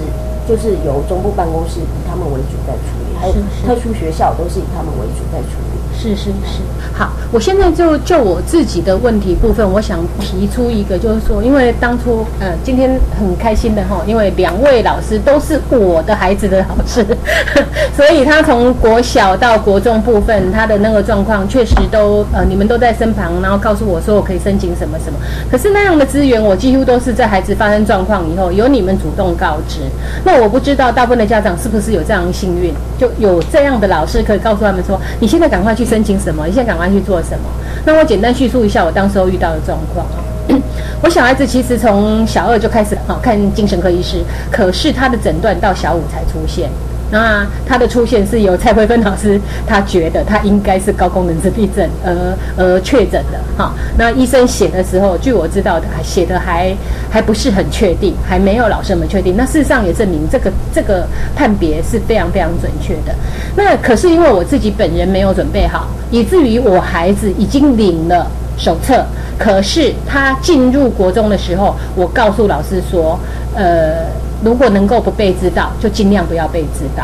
[0.47, 5.74] 就是由中部办公室以他们为主在处理，还有是是特殊学校都是以他们为主在处理。
[5.97, 6.61] 是是是，
[6.93, 17.05] 好，我现在就就我自己的问题部分，我想提出一个，就是说，因为当初呃，今天很开心的哈，因为两位老师都是我的孩子的老师，
[17.95, 25.17] 所以他从国小到国中部分，他的那个状况确实都呃，你们都在身旁，然后告诉我说我可以申请什么什么。
[25.49, 29.79] 可是那样的资源，我几乎都是在孩子发生状况以后，由你们主动告知。
[30.23, 37.45] 那我不知道大部分的家长是不是有这样幸运，就有这样的老师可以告诉他们说，你现在赶快去申请什么，你现在赶快去做什么。
[37.85, 40.19] 那我简单叙述一下我当时候遇到的状况啊。
[41.01, 46.69] 我小孩子其实从小二就开始好看精神科医师，可是他的诊断到小五才出现。
[47.11, 53.73] 那他的出现是由蔡慧芬老师，他觉得他应该是高功能自闭症而而确诊的哈。
[53.97, 56.75] 那医生写的时候，据我知道的，写的还
[57.09, 59.35] 还不是很确定，还没有老师们确定。
[59.37, 63.15] 那事实上也证明这个这个判别是非常非常准确的。
[63.55, 68.25] 那可是因为我自己本人没有准备好，以至于我孩子已经领了
[68.57, 69.05] 手册，
[69.37, 73.19] 可是他进入国中的时候，我告诉老师说，
[73.55, 74.24] 呃。
[74.45, 77.03] 如果能够不被知道，就尽量不要被知道。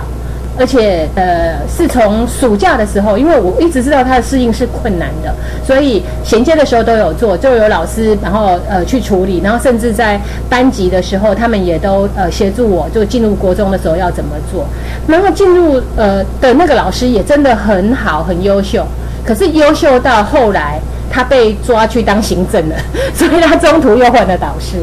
[0.60, 5.34] 而且，呃，是从暑假的时候，因为我一直知道他的适应是困难的，
[5.66, 10.20] 所以衔接的时候都有做，就有老师然后呃去处理，然后甚至在
[10.50, 14.66] 班级的时候，他们也都呃协助我，就进入国中的时候要怎么做。
[15.08, 18.86] 然后进入呃的那个老师也真的很好，很优秀。
[19.26, 20.80] 可是优秀到后来，
[21.10, 22.76] 他被抓去当行政了，
[23.16, 24.78] 所以他中途又换了导师。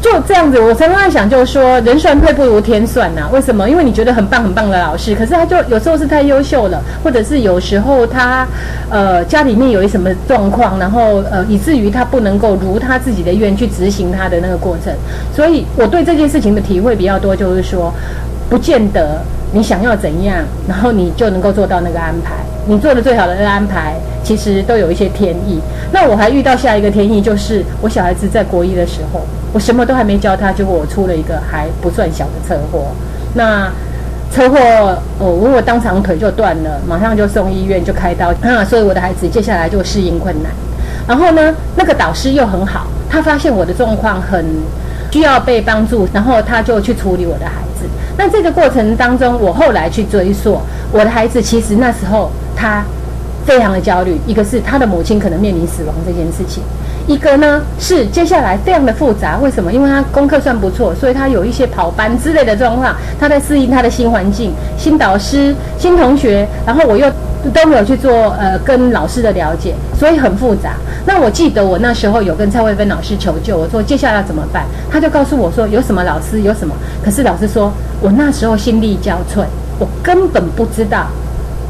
[0.00, 3.28] 就这样子，我常常在想，就是说人算配不如天算呐。
[3.30, 3.68] 为什么？
[3.68, 8.46] 因为你觉得很棒很棒的老师，可是他就有时候是太优秀了，或者是有时候他
[8.88, 14.90] 呃家里面有一什么状况，然后呃以至于他不能够如他自己的愿去执行他的那个过程。
[15.34, 17.92] 所以我对这件事情的体会比较多，就是说，
[18.48, 19.20] 不见得
[19.52, 22.32] 你想要怎样，然后你就能够做到那个安排。
[22.66, 25.60] 你做的最好的那个安排，其实都有一些天意。
[25.92, 29.20] 那我还遇到下一个天意，就是我小孩子在国一的时候。
[29.52, 32.86] 我什么都还没教他，结果我出了一个还不算小的车祸。
[33.34, 33.70] 那
[34.32, 34.58] 车祸，
[35.18, 38.28] 我我当场腿就断了，马上就送医院就开刀。
[38.42, 40.52] 啊，所以我的孩子接下来就适应困难。
[41.08, 44.44] 然后呢，那个导师又很好，他发现我的状况很
[45.10, 47.86] 需要被帮助，然后他就去处理我的孩子。
[48.16, 50.60] 那这个过程当中，我后来去追溯，
[50.92, 52.84] 我的孩子其实那时候他
[53.44, 56.62] 非常的焦虑，一个是他的母亲可能面临死亡这件事情。
[57.10, 59.72] 一个呢是接下来非常的复杂，为什么？
[59.72, 67.10] 因为他功课算不错，所以他有一些跑班之类的状况，他在适应他的新环境、新导师、新同学，然后我又
[67.52, 70.74] 都没有去做呃跟老师的了解，所以很复杂。
[71.04, 74.64] 那我记得我那时候有跟蔡慧芬老师求救，我说接下来要怎么办？
[74.88, 76.72] 他就告诉我说有什么老师有什么，
[77.04, 79.44] 可是老师说我那时候心力交瘁，
[79.80, 81.08] 我根本不知道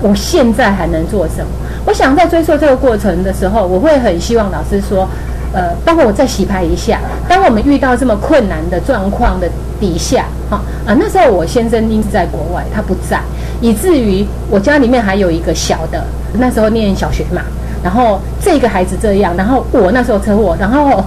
[0.02, 1.46] 我现在还能做什么。
[1.86, 5.08] 我想在追溯这个过程的时候，我会很希望老师说，
[5.52, 7.00] 呃，包括我再洗牌一下。
[7.28, 9.48] 当我们遇到这么困难的状况的
[9.80, 13.20] 底下，哈啊，那时候我先生因是在国外，他不在，
[13.60, 17.42] 以至于我家里面还有一个小的，那时候念小学嘛，
[17.82, 21.02] 然后这个孩子这样，然后我那时候车祸，然后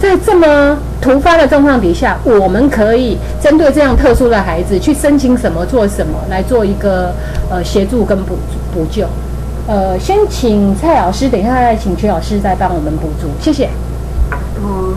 [0.00, 7.12] 在这么突发的状况底下，我们可以针对这样特殊的孩子去申请什么，做什么来做一个
[7.50, 8.36] 呃协助跟补
[8.74, 9.06] 补救。
[9.68, 13.68] 呃，先请蔡老师，等一下再请曲老师再帮我们补足，谢谢。
[14.62, 14.94] 哦，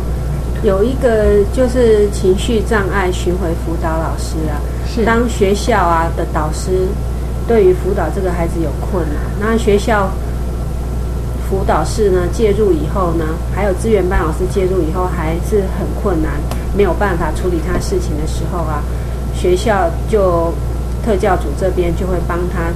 [0.62, 6.88] 有一个就是情绪障碍巡回辅导老师啊，是当学校啊的导师
[7.48, 10.12] 对于辅导这个孩子有困难，那学校
[11.50, 16.34] 辅导室呢介入以后呢，还有资源班老师介入以后还是很困难，
[16.78, 18.84] 没有办法处理他事情的时候啊，
[19.34, 20.54] 学校就
[21.04, 22.70] 特教组这边就会帮他。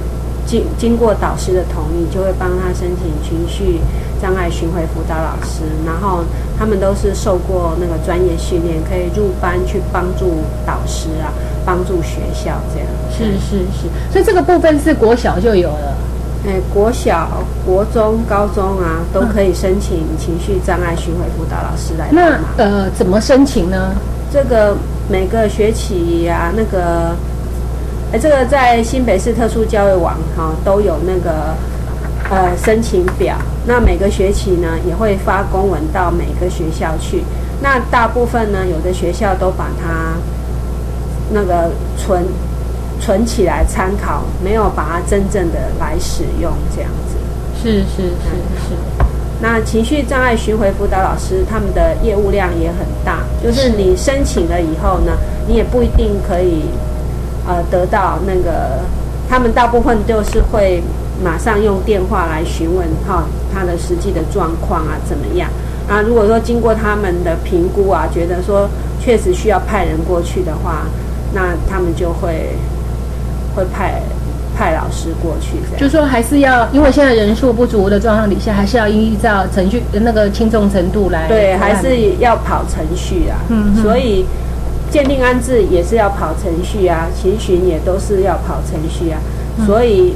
[0.54, 3.80] 经经过导师的同意，就会帮他申请情绪
[4.22, 6.22] 障碍巡回辅导老师，然后
[6.56, 11.34] 他们都是受过那个专业训练，可以入班去帮助导师啊，
[11.66, 12.88] 帮助学校这样。
[13.10, 15.96] 是是是，所以这个部分是国小就有了。
[16.46, 23.92] 哎，国小、国中、高中啊，都可以申请情绪障碍巡回辅导老师来那呃，怎么申请呢？
[24.32, 24.76] 这个
[25.08, 27.16] 每个学期啊，那个。
[28.18, 31.54] 这个在新北市特殊教育网哈都有那个
[32.30, 33.36] 呃申请表，
[33.66, 37.24] 那每个学期呢也会发公文到每个学校去。
[37.60, 40.14] 那大部分呢有的学校都把它
[41.32, 42.24] 那个存
[43.00, 47.16] 存起来参考，没有把它真正的来使用这样子。
[47.60, 48.30] 是是是
[48.68, 48.74] 是。
[49.40, 55.12] 那情绪障碍巡回辅导老师他们的业务量也很大，就是你申请了以后呢，
[55.48, 56.62] 你也不一定可以。
[57.46, 58.80] 呃，得到那个，
[59.28, 60.82] 他们大部分就是会
[61.22, 65.50] 马上用电话来询问哈，他的实际的状况啊怎么样？
[65.86, 68.66] 啊，如果说经过他们的评估啊，觉得说
[68.98, 70.86] 确实需要派人过去的话，
[71.34, 72.56] 那他们就会
[73.54, 74.00] 会派
[74.56, 75.58] 派老师过去。
[75.78, 81.28] 就说还是要，因为现在人数不足的状况底下，还是要依照程序那个轻重程度来。
[81.28, 83.36] 对，还是要跑程序啊。
[83.50, 84.24] 嗯，所以。
[84.94, 89.18] 鉴定安置也是要跑程序啊，勤询也都是要跑程序啊，
[89.66, 90.14] 所以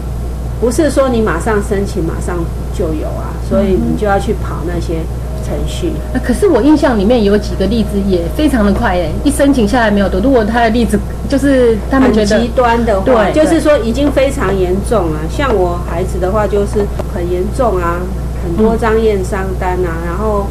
[0.60, 2.36] 不是说你马上申请马上
[2.72, 5.00] 就有啊，所以你就要去跑那些
[5.44, 5.90] 程序。
[6.14, 10.20] 呃可是我印象里面有几个例子也非常的快诶，一申请下来没有多。
[10.20, 10.96] 如果他的例子
[11.28, 15.18] 就是他们很觉得极端的话，对就是说已经非常严重了。
[15.28, 17.98] 像我孩子的话，就是很严重啊，
[18.44, 20.46] 很多张验伤单啊，然后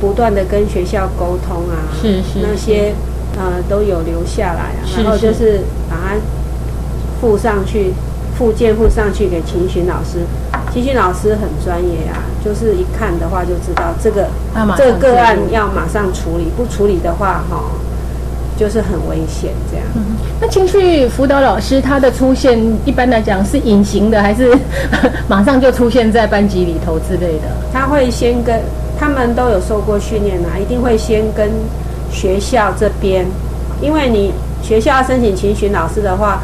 [0.00, 2.92] 不断的跟学校沟通啊，是是那些
[3.36, 6.16] 呃都有留下来啊，然后就是把它
[7.20, 7.92] 附上去，
[8.36, 10.20] 附件附上去给秦巡老师。
[10.72, 14.26] 秦巡老师很专业啊，就是一看的话就知道这个
[14.76, 17.62] 这个个案要马上处理，不处理的话哈、
[18.56, 19.86] 就是很危险这样。
[20.40, 24.56] 那情绪辅导老师他的出现，一般来讲是隐形的，还是
[25.28, 27.48] 马上就出现在班级里头之类的？
[27.70, 28.58] 他会先跟
[28.98, 31.50] 他们都有受过训练啊，一定会先跟
[32.12, 33.26] 学校这边，
[33.80, 34.32] 因为你
[34.62, 36.40] 学校要申请勤巡老师的话，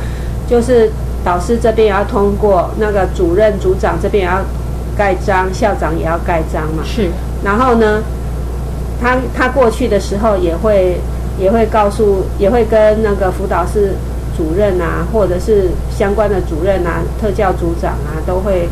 [0.48, 0.90] 就是
[1.24, 4.42] 导师这边也要通过，那个主任、组长这边也要
[4.96, 6.82] 盖章，校长也要盖章嘛。
[6.84, 7.10] 是
[7.44, 8.02] 然后呢，
[9.00, 10.98] 他他过去的时候也会
[11.38, 13.94] 也会告诉，也会跟那个辅导室
[14.36, 18.68] 主任啊，或者是相关的主任啊、特教组长啊，都会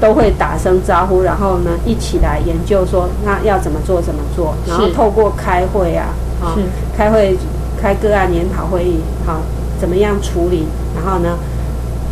[0.00, 6.06] 都会打声招呼，然后呢一起来研究说那要怎么做怎么做，然后透过开会啊，
[6.42, 6.62] 啊是
[6.96, 7.36] 开会
[7.80, 9.40] 开个案研讨会议，好
[9.80, 11.36] 怎么样处理，然后呢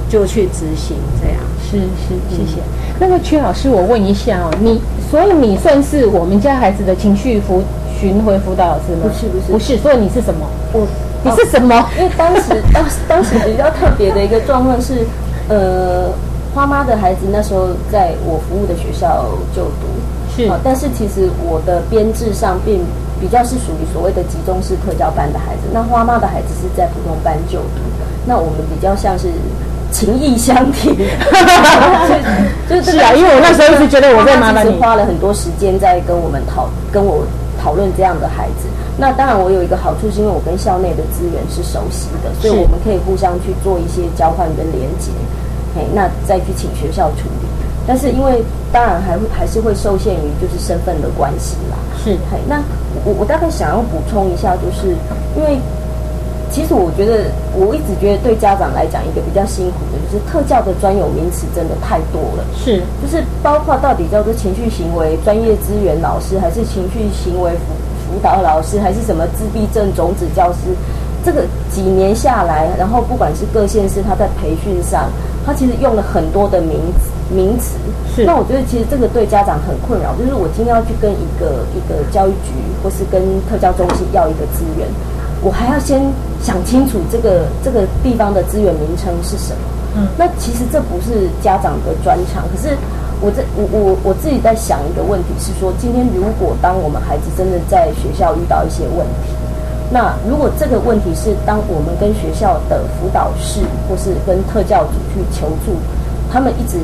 [0.09, 1.41] 就去执行这样。
[1.68, 2.61] 是是，谢谢。
[3.01, 4.80] 那个曲老师，我问一下哦，你
[5.11, 7.61] 所以你算是我们家孩子的情绪辅
[8.01, 9.03] 巡回辅导老师吗？
[9.03, 10.47] 不是不是不是，所以你是什么？
[10.72, 10.87] 我
[11.24, 11.89] 你是什么？
[11.99, 15.05] 因为当时当时当时比较特别的一个状况是，
[15.49, 16.09] 呃，
[16.57, 19.84] 花妈的孩子那时候在我服务的学校就读，
[20.34, 20.48] 是。
[20.48, 22.80] 好但是其实我的编制上并
[23.20, 27.84] 比较是属于所谓的集中式特教班的孩子，那花妈的孩子是在普通班就读，
[28.24, 29.28] 那我们比较像是。
[29.92, 30.92] 情意相挺，
[32.68, 37.24] 就是是啊因为我那时候一直觉得我在麻烦你花了很多时间在跟我们讨跟我
[37.62, 38.66] 讨论这样的孩子。
[38.98, 45.12] 那当然，我有一个好处，是因为我跟校内的资源是熟悉的，所以我们可以互相去做一些交换跟连接，
[45.76, 47.46] 嘿，那再去请学校处理。
[47.86, 52.60] 但是因为当然还会还是会受限于就是身份的关系啦，是嘿，那
[53.04, 54.88] 我我大概想要补充一下，就是
[55.36, 55.60] 因为
[56.50, 62.44] 其实我觉得我一直觉得对家长来讲，一个比较辛苦的就是特教的专有名词真的太多了。
[62.56, 70.74] 是就是包括到底叫做情绪行为专业资源老师，还是情绪行为辅辅导老师，还是什么自闭症种子教师？
[71.24, 75.10] 这个几年下来，然后不管是各县市，他在培训上，
[75.47, 77.78] 他其实用了很多的名词名词。
[78.14, 82.51] 是那我觉得其实这个对家长很困扰，就是我今天要去跟一个一个教育局
[82.82, 84.88] 或是跟特教中心要一个资源，
[85.42, 86.03] 我还要先
[86.42, 89.61] 想清楚这个这个地方的资源名称是什么。
[89.99, 92.76] 嗯那其实这不是家长的专长，可是
[93.20, 99.32] 我这我我我自己在想一个问题是说，今天如果当我们孩子真的在学校遇到一些问题，
[99.91, 105.76] 那如果这个问题是当我们跟学校的辅导室或是跟特教组去求助，
[106.30, 106.78] 他们一直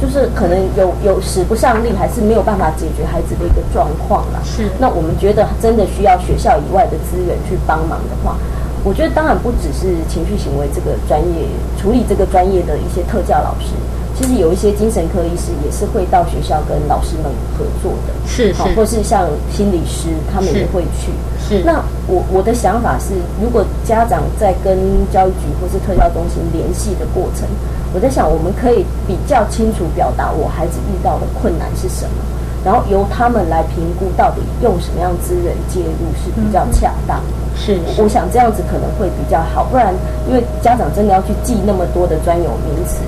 [0.00, 4.40] 就是可能有有使不上力，还是没有办法解决孩子的一个状况啦。
[4.42, 8.36] 是那我们觉得真的需要学校以外的资源去帮忙的话，
[8.82, 11.44] 我觉得当然不只是情绪行为这个专业
[11.76, 13.76] 处理这个专业的一些特教老师，
[14.20, 21.10] 其实有一些精神科医师也是会到学校跟老师们合作的，是是或是像心理师他们也会去。
[21.48, 24.76] 是那我我的想法是，如果家长在跟
[25.10, 27.48] 教育局或是特教中心联系的过程，
[27.94, 32.20] 我在想，我们可以比较清楚表达我孩子遇到的困难是什么，
[32.62, 37.32] 然后由他们来评估到底用什么样资源介入是比较恰当的。
[37.56, 39.94] 是我想这样子可能会比较好，不然
[40.28, 43.00] 因为家长真的要去记那么多的专有名词，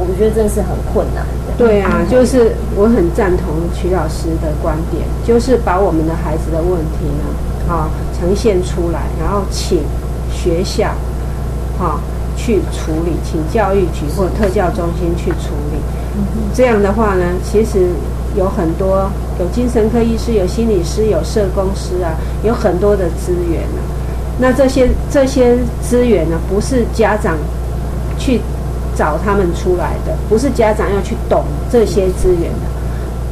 [0.00, 1.52] 我觉得真的是很困难的。
[1.58, 9.80] 对啊，就是我很赞同曲老师的观点，就是把我们的孩子的问题呢，啊、呈现出来，然后请
[10.32, 10.94] 学校，
[11.78, 12.00] 哈、
[12.36, 15.78] 去处理，请教育局或特教中心去处理。
[16.54, 17.90] 这样的话呢，其实
[18.34, 23.80] 有很多有精神科医师、有心理师、有社工师啊，有很多的资源啊。
[24.38, 27.36] 那这些这些资源呢，不是家长
[28.18, 28.40] 去
[29.00, 31.42] 找他们出来的，不是家长要去懂
[31.72, 32.66] 这些资源的，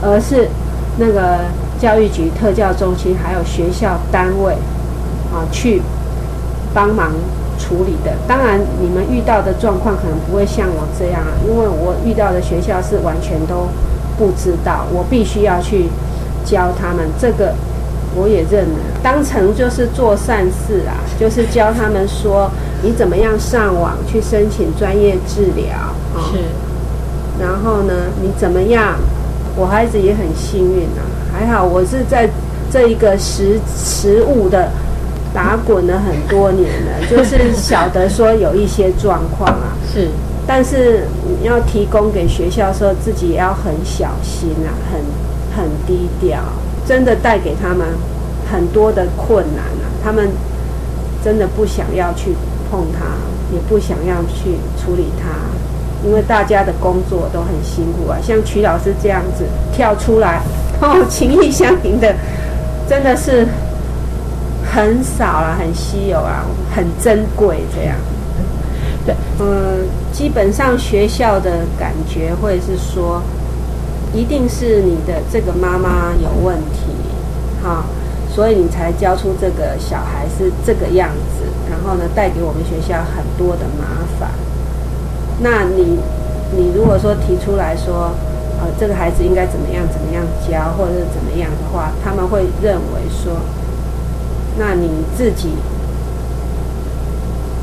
[0.00, 0.48] 而是
[0.96, 1.40] 那个
[1.78, 4.54] 教育局、特教中心还有学校单位
[5.30, 5.82] 啊去
[6.72, 7.12] 帮忙
[7.58, 8.12] 处理的。
[8.26, 13.68] 当然，你们遇到的状况可能不会像我这样啊，因为我遇到的学校是完全都
[14.16, 15.90] 不知道，我必须要去
[16.46, 17.52] 教他们这个。
[18.14, 22.50] 我也认了，当成就是做善事啊，就是教他们说
[22.82, 25.76] 你怎么样上网去申请专业治疗
[26.14, 26.38] 啊，是。
[27.40, 28.96] 然后呢，你怎么样？
[29.56, 31.02] 我孩子也很幸运啊，
[31.32, 32.28] 还好我是在
[32.70, 34.70] 这一个食食物的
[35.34, 40.08] 打滚了很多年了， 就是晓得说有一些状况啊，是，
[40.46, 45.00] 但是你要提供给学校的时候，自己也要很小心啊，很
[45.56, 46.38] 很低调，
[46.88, 47.86] 真的带给他们
[48.50, 50.30] 很多的困难啊，他们
[51.22, 52.34] 真的不想要去
[52.70, 53.04] 碰它，
[53.54, 55.28] 也不想要去处理它。
[56.06, 60.40] 因为大家的工作都很辛苦啊，像曲老师这样子跳出来，
[60.80, 62.14] 哦，情意相迎的，
[62.88, 63.46] 真的是
[64.64, 67.96] 很少啊，很稀有啊，很珍贵这样。
[69.04, 73.20] 对，嗯，基本上学校的感觉会是说，
[74.14, 76.90] 一定是你的这个妈妈有问题，
[77.62, 77.84] 哈，
[78.34, 83.84] 所以你才教出这个小孩是这个样子，然后呢，带给我们学校很多的麻
[84.18, 84.30] 烦。
[85.40, 85.98] 那你，
[86.56, 88.10] 你如果说提出来说，
[88.58, 93.36] 呃，这个孩子应该怎么样怎么样教，或者怎么样的话，他们会认为说，
[94.58, 95.50] 那你自己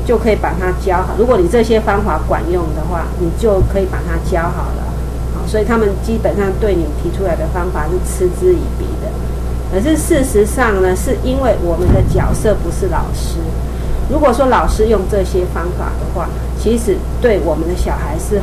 [0.06, 1.14] 就可以把他教好。
[1.18, 4.85] 如果你这些方法管用的话，你就可以把他教好了。
[5.46, 9.08] 所以他们基本上对你提出来的方法是嗤之以鼻的。
[9.72, 13.38] 可是事实上呢，是因为我们的角色不是老师。
[14.08, 16.28] 如果说老师用这些方法的话，
[16.60, 18.40] 其实对我们的小孩是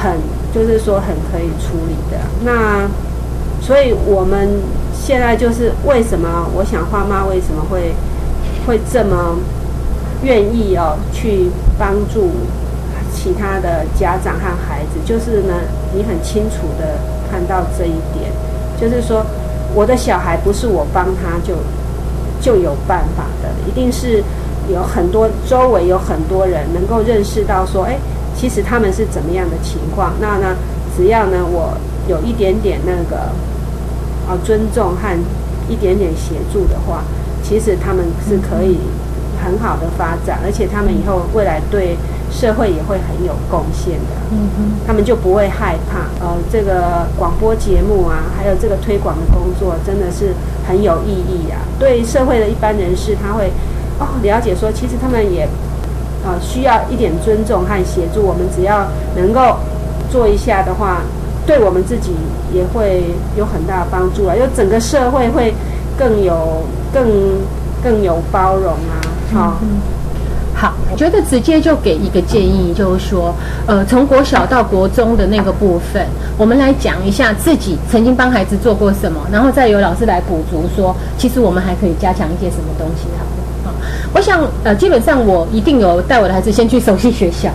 [0.00, 0.18] 很，
[0.54, 2.18] 就是说很可以处理的。
[2.44, 2.88] 那
[3.60, 4.48] 所以我们
[4.94, 7.92] 现在就是为什么我想花妈为什么会
[8.66, 9.36] 会这么
[10.22, 12.30] 愿意哦去帮助
[13.12, 15.54] 其他的家长和孩子，就是呢，
[15.94, 16.98] 你很清楚的
[17.30, 18.30] 看到这一点，
[18.80, 19.24] 就是说
[19.74, 21.54] 我的小孩不是我帮他就
[22.40, 24.22] 就有办法的，一定是。
[24.70, 27.98] 有很多周围有很多人能够认识到说，哎，
[28.36, 30.12] 其实他们是怎么样的情况？
[30.20, 30.54] 那呢，
[30.96, 33.16] 只要呢我有一点点那个
[34.28, 35.18] 啊尊重和
[35.68, 37.02] 一点点协助的话，
[37.42, 38.78] 其实他们是可以
[39.42, 41.96] 很好的发展，而且他们以后未来对
[42.30, 44.14] 社会也会很有贡献的。
[44.30, 46.08] 嗯哼，他们就不会害怕。
[46.24, 50.32] 呃，这个广播节目啊，还有这个推广的工作，真的是
[50.66, 51.60] 很有意义啊。
[51.78, 53.50] 对社会的一般人士，他会。
[54.02, 55.46] 哦，了解说，其实他们也，
[56.24, 58.22] 呃，需要一点尊重和协助。
[58.22, 59.58] 我们只要能够
[60.10, 61.02] 做一下的话，
[61.44, 62.12] 对我们自己
[62.50, 63.04] 也会
[63.36, 65.52] 有很大的帮助啊，因为整个社会会
[65.98, 66.64] 更有、
[66.94, 67.06] 更
[67.84, 69.04] 更有包容啊。
[69.34, 69.58] 好，
[70.60, 73.34] 好，我觉得直接就给一个建议，就是说，
[73.66, 76.06] 呃，从国小到国中的那个部分，
[76.36, 83.06] 我们来讲一下自己曾经帮孩子做过什么，然后再由老师来补足，说其实我们还可以加强一些什么东西，
[83.64, 83.72] 好。
[84.12, 87.48] 我想，呃，基本上我一定有带我的孩子先去熟悉学校，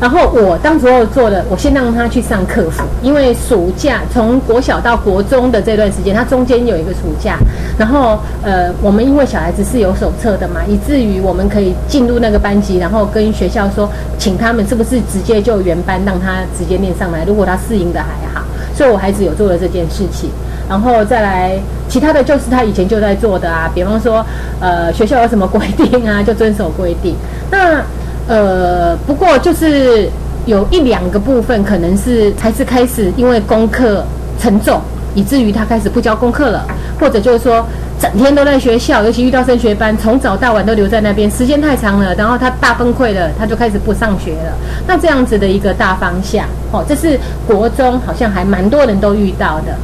[0.00, 7.38] 然后我当时候做的，我先让他去上课服，因为暑假从国小到国中的这段时间，他中间有一个暑假，
[7.78, 20.30] 然后呃，我们因为小孩子是有手册的嘛，以至于我们可以进入那个班级，然后跟学校说，请他们是不是直接就原班让他直接念上来，如果他适应的还好，所以我孩子有做了这件事情。
[20.68, 21.58] 然后再来，
[21.88, 24.22] 其他的就是他以前就在做的啊，比方说，
[24.60, 27.14] 呃，学校有什么规定啊，就遵守规定。
[27.50, 27.82] 那
[28.28, 30.08] 呃，不过就是
[30.46, 34.04] 有一两个部分，可能是还是开始因为功课
[34.38, 34.80] 沉重，
[35.14, 36.64] 以至于他开始不交功课了，
[37.00, 37.64] 或者就是说。
[38.00, 44.52] 整天都在学校，尤其遇到升学班，从早到晚都留在那边，时间太长了，然后他大崩溃了，他就开始不上学了。
[44.86, 49.74] 那这样子的一个大方向，哦，这是国中好像还蛮多人都遇到的。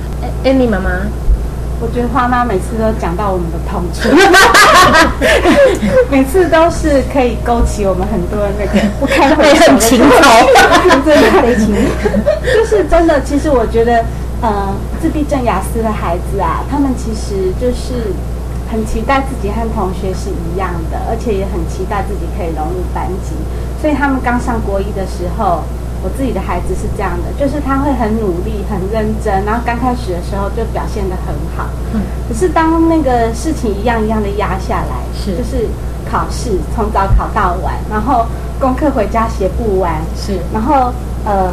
[0.44, 0.90] 安妮妈妈，
[1.84, 4.08] 我觉得花妈每次都讲到我们的痛处，
[6.10, 10.08] 每次都是可以勾起我们很多那个不堪回首的 情仇，
[11.04, 11.74] 真的悲情，
[12.42, 13.20] 就是真的。
[13.22, 14.04] 其实我觉得。
[14.42, 18.12] 呃，自闭症雅思的孩子啊，他们其实就是
[18.70, 23.32] 很期待自己和同学是一样的，而且也很期待自己可以融入班级。
[23.80, 25.62] 所以他们刚上国一的时候，
[26.04, 31.64] 我自己的孩子是这样的，就是他会很努力、很认真，然后刚开始的时候就表现得很好。
[31.94, 32.02] 嗯。
[32.28, 35.66] 可是当那个事情一样一样的压下来，是就是
[36.04, 38.26] 考试从早考到晚，然后
[38.60, 40.92] 功课回家写不完，是，然后
[41.24, 41.50] 呃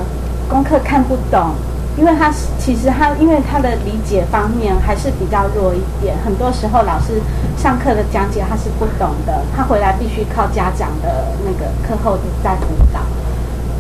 [0.50, 1.56] 功课看不懂。
[1.98, 7.20] 因为他其实他因为他的理解方面还是比较弱一点，很多时候老师
[7.58, 13.02] 上课的讲解他是不懂的，他回来必须靠家长的那个课后再辅导。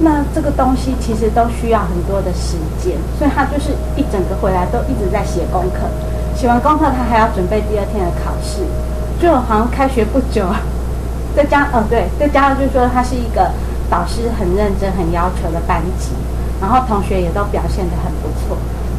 [0.04, 5.88] 那这个东西其实都需要很多的时间，所以他就是一整个回来都一直在写功课，
[6.36, 8.62] 写完功课他还要准备第二天的考试，
[9.22, 10.46] 就好像开学不久，
[11.36, 13.52] 再加哦对，再加上就是说他是一个
[13.90, 16.12] 导师很认真、很要求的班级。
[16.62, 18.56] 然后同学也都表现得很不错，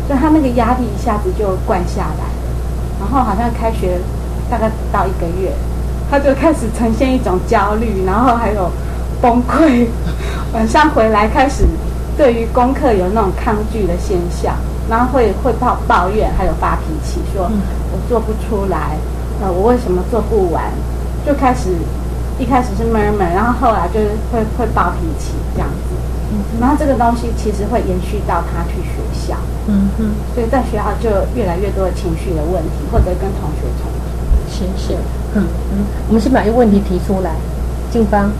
[0.09, 2.27] 所以他那个压力一下子就灌下来，
[2.99, 4.01] 然后好像开学
[4.51, 5.53] 大概不到一个月，
[6.11, 8.69] 他就开始呈现一种焦虑，然后还有
[9.23, 9.87] 崩 溃，
[10.53, 11.65] 晚上回来开始
[12.19, 14.57] 对于功课有那种抗拒的现象，
[14.91, 17.49] 然后会会抱抱怨，还有发脾气，说
[17.93, 18.99] 我做不出来，
[19.41, 20.65] 呃，我为什么做不完，
[21.25, 21.71] 就开始
[22.39, 25.95] 一开始是闷闷，然后后来就是会会暴脾气这样子。
[26.59, 29.37] 然后这个东西其实会延续到他去学校，
[29.69, 34.03] 嗯哼，所以在学校就越来越多的情绪的问题，或者跟同学冲突。
[34.51, 34.95] 是是，
[35.35, 37.33] 嗯嗯，我们先把一个问题提出来，
[37.93, 38.31] 静芳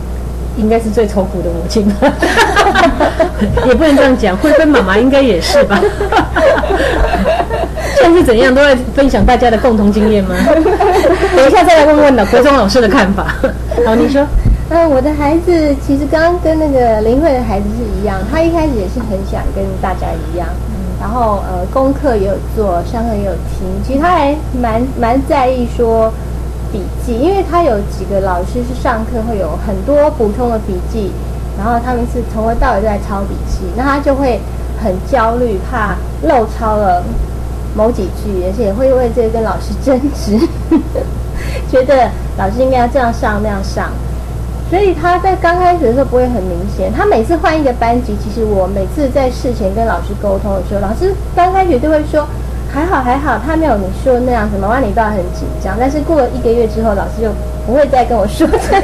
[0.57, 1.85] 应该是最愁苦的母亲，
[3.67, 5.79] 也不能这样讲，慧芬妈妈应该也是吧？
[7.95, 10.35] 现在是怎样，都在分享大家的共同经验吗？
[11.35, 13.35] 等一下再来问问老，国中老师的看法。
[13.85, 14.25] 好，你说。
[14.69, 20.47] 嗯，我的孩子其实刚刚跟那个林慧的孩子是一样，他一开始也是很想跟大家一样，
[20.99, 26.11] 然后呃功课也有做，上课也有听，其实他还蛮蛮在意说
[26.73, 31.11] 笔记，因为他有几个老师是上课会有很多补充的笔记，
[31.57, 34.41] 然后他们是从头到尾都在抄笔记，那他就会
[34.83, 37.03] 很焦虑，怕漏抄了
[37.75, 40.37] 某几句，而且也会为这个跟老师争执，
[41.71, 43.89] 觉得老师应该要这样上那样上。
[44.69, 46.91] 所以他在刚开始的时候不会很明显。
[46.91, 52.25] 他每次换一个班级，其实我每次在事前跟老师沟通的时候，老师刚开始都会说
[52.73, 55.75] 还好还好，他没有你说那样子，妈妈你倒很紧张。
[55.79, 57.29] 但是过了一个月之后，老师就
[57.65, 58.83] 不会再跟我说这样。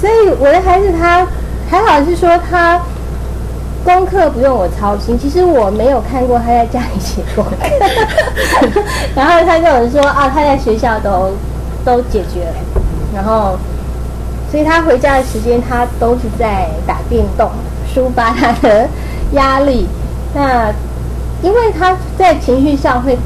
[0.00, 1.26] 所以我的孩子他
[1.70, 2.80] 还好是说他
[3.84, 7.50] 功课不用我操心，其实我没有看过他在家里写功课。
[9.16, 11.32] 然后他跟我说啊，他在学校都。
[11.84, 12.54] 都解决了，
[13.12, 13.58] 然后，
[14.52, 17.50] 所以他回家的时间，他都是在打电动，
[17.92, 18.88] 抒发他的
[19.34, 19.86] 压力。
[20.34, 20.72] 那
[21.42, 23.18] 因为他在情绪上会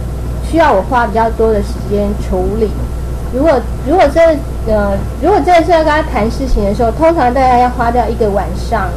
[0.50, 2.70] 需要我花比较多的时间处理。
[3.34, 8.88] 如果如果真的呃，如果真的是要跟他谈事情的时候，通常大概要花掉一个晚上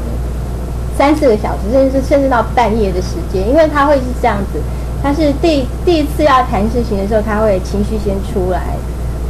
[0.98, 4.60] 三四个小时，甚至甚至到半夜的时间，因为他会是这样子。
[5.04, 8.62] 他是第第一次要谈事情的时候，他会情绪先出来。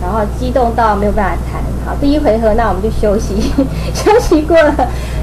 [0.02, 3.52] 然后激动到没有办法谈，好，第一回合那我们就休息，
[3.94, 4.74] 休息过了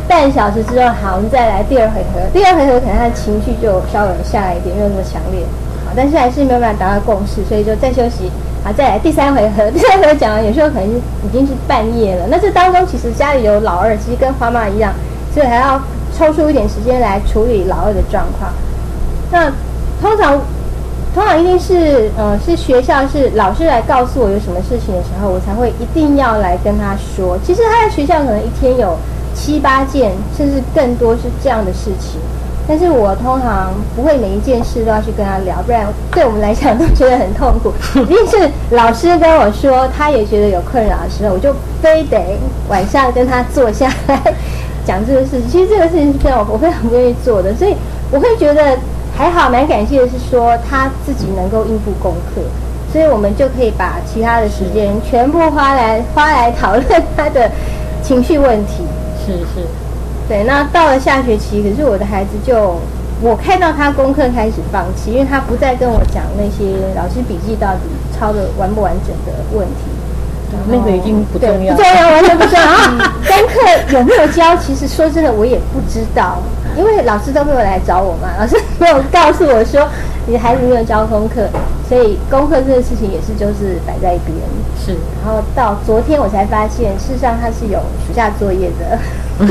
[0.07, 2.21] 半小时之后，好，我们再来第二回合。
[2.33, 5.41] 第二回合可能他的情绪就稍微下来一点，没有那么强烈，
[5.87, 8.31] 好，但是还是没有办法达到共识，所以就再休息，
[8.63, 9.69] 好，再来第三回合。
[9.73, 12.27] 第三回合讲完，有时候可能已经是半夜了。
[12.31, 14.93] 那这当中其实家里有老二，其实跟花妈一样，
[15.33, 15.81] 所以还要
[16.17, 18.53] 抽出一点时间来处理老二的状况。
[19.31, 19.51] 那
[20.03, 20.39] 通常。
[21.17, 27.39] 通常一定是，呃，是学校是老师来告诉我有什么事情的时候，我才会一定要来跟他说。
[27.43, 28.95] 其实他在学校可能一天有
[29.35, 32.21] 七八件，甚至更多是这样的事情，
[32.69, 37.73] 但是我通常不会每一件事都要去跟他聊，不然对我们来讲都觉得很痛苦。
[37.99, 41.51] 一定是老师跟我说，他也觉得有困扰的时候，我就
[41.81, 42.39] 非得
[42.69, 44.21] 晚上跟他坐下来
[44.85, 45.49] 讲这个事情。
[45.49, 47.75] 其实这个事情是非常我非常不愿意做的，所以
[48.11, 48.77] 我会觉得。
[49.17, 52.43] 还好，蛮感谢的是说他自己能够应付功课，
[52.93, 56.85] 所以我们就可以把其他的时间全部花来花来讨论
[57.17, 57.51] 他的
[58.03, 58.85] 情绪问题。
[59.25, 59.67] 是是，
[60.29, 60.45] 对。
[60.45, 62.77] 那到了下学期，可是我的孩子就
[63.23, 67.81] 我看到他功课开始放弃，因为他不再跟我讲那些老师笔记到底
[68.17, 69.83] 抄的完不完整的问题。
[70.69, 72.67] 那个已经不重要，不重要，完全不重要。
[73.27, 74.57] 功课有没有教？
[74.57, 76.39] 其实说真的，我也不知道。
[76.77, 79.89] 因为老师都没有来找我嘛，老师没有告诉我说
[80.27, 81.49] 你的孩子没有交功课，
[81.89, 84.37] 所以功课这个事情也是就是摆在一边。
[84.79, 84.93] 是，
[85.25, 88.99] 然后到昨天我才发现，事实上他是有暑假作业的，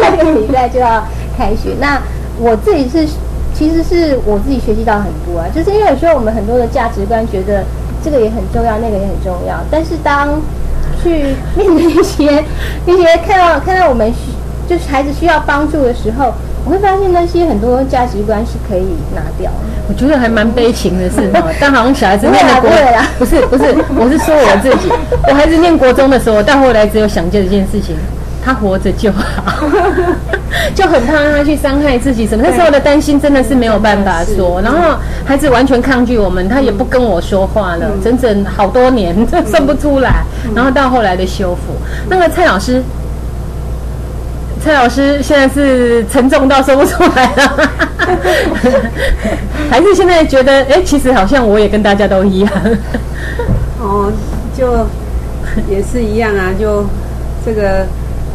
[0.00, 1.04] 下个礼拜就要
[1.38, 1.76] 开学。
[1.80, 2.00] 那
[2.38, 3.06] 我自己是，
[3.54, 7.64] 其实是我自己学习到很多啊，就是因为有时候我们很多的价值观觉得
[8.04, 10.40] 这个也很重要，那个也很重要，但是当
[11.02, 12.44] 去面对一些
[12.86, 14.12] 一些看到看到我们。
[14.72, 16.32] 就是孩子需要帮助的时候，
[16.64, 19.50] 我会发现那些很多价值观是可以拿掉。
[19.86, 22.70] 我觉得还蛮悲情的是哈， 但好像小孩子念的国，
[23.18, 23.64] 不是不是，
[23.94, 24.90] 我是说我自己，
[25.28, 27.94] 我孩子念国中的时候，到后来只有想这件事情，
[28.42, 29.68] 他活着就好，
[30.74, 32.42] 就很怕他去伤害自己什么。
[32.42, 34.96] 那时候的担心真的是没有办法说，然后
[35.26, 39.14] 孩子完全抗拒我们，他也不跟我说话了，整整好多年，
[39.46, 40.22] 算不出来。
[40.54, 41.74] 然后到后来的修复，
[42.08, 42.82] 那个蔡老师。
[44.64, 47.70] 蔡老师现在是沉重到说不出来了，
[49.68, 52.52] 还是现在觉得哎，其实好像我也跟大家都一样。
[53.80, 54.12] 哦，
[54.56, 54.86] 就
[55.68, 56.84] 也是一样啊，就
[57.44, 57.84] 这个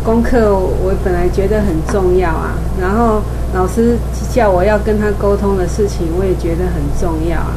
[0.04, 2.52] 功课我本来觉得很重要啊，
[2.82, 3.22] 然后
[3.54, 3.98] 老师
[4.34, 7.56] 叫我要跟他沟通的事情，我也觉得很重要啊。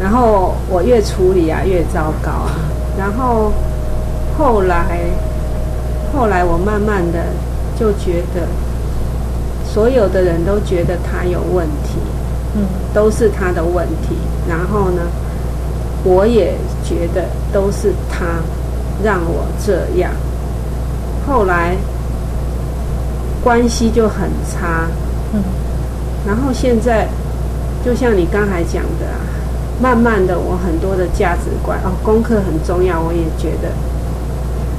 [0.00, 2.56] 然后我越处理啊越糟糕啊。
[2.98, 3.52] 然后
[4.38, 5.00] 后来
[6.14, 7.18] 后来我慢慢的
[7.80, 8.46] 就觉得，
[9.64, 11.96] 所有的人都觉得他有问题，
[12.54, 14.16] 嗯，都是他的问题。
[14.46, 15.00] 然后呢，
[16.04, 16.52] 我也
[16.84, 18.26] 觉得都是他
[19.02, 20.12] 让我这样。
[21.26, 21.74] 后来
[23.42, 24.86] 关系就很差，
[25.32, 25.42] 嗯，
[26.26, 27.08] 然后现在
[27.82, 29.06] 就像你刚才讲的，
[29.80, 33.68] 慢慢的我很多的价值观哦，功课很重要，我也觉得，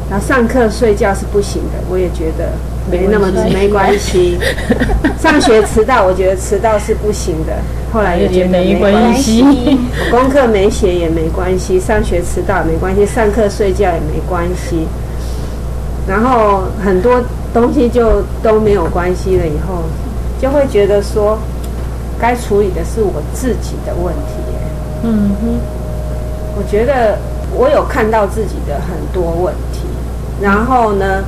[0.09, 2.51] 然后上课睡觉是不行的，我也觉得
[2.91, 4.37] 没那么没关系，
[5.17, 7.53] 上学迟到，我觉得迟到是不行的，
[7.93, 9.41] 后来也觉得没关系，
[10.11, 14.85] 功课没写也没关系，上学迟到没关系，上课睡觉也没关系。
[16.07, 17.21] 然后很多
[17.53, 19.83] 东西就都没有关系了，以后
[20.41, 21.37] 就会觉得说，
[22.19, 24.41] 该处理的是我自己的问题。
[25.03, 25.59] 嗯哼，
[26.57, 27.17] 我觉得
[27.55, 29.81] 我有看到自己的很多问题，
[30.41, 31.23] 然后呢，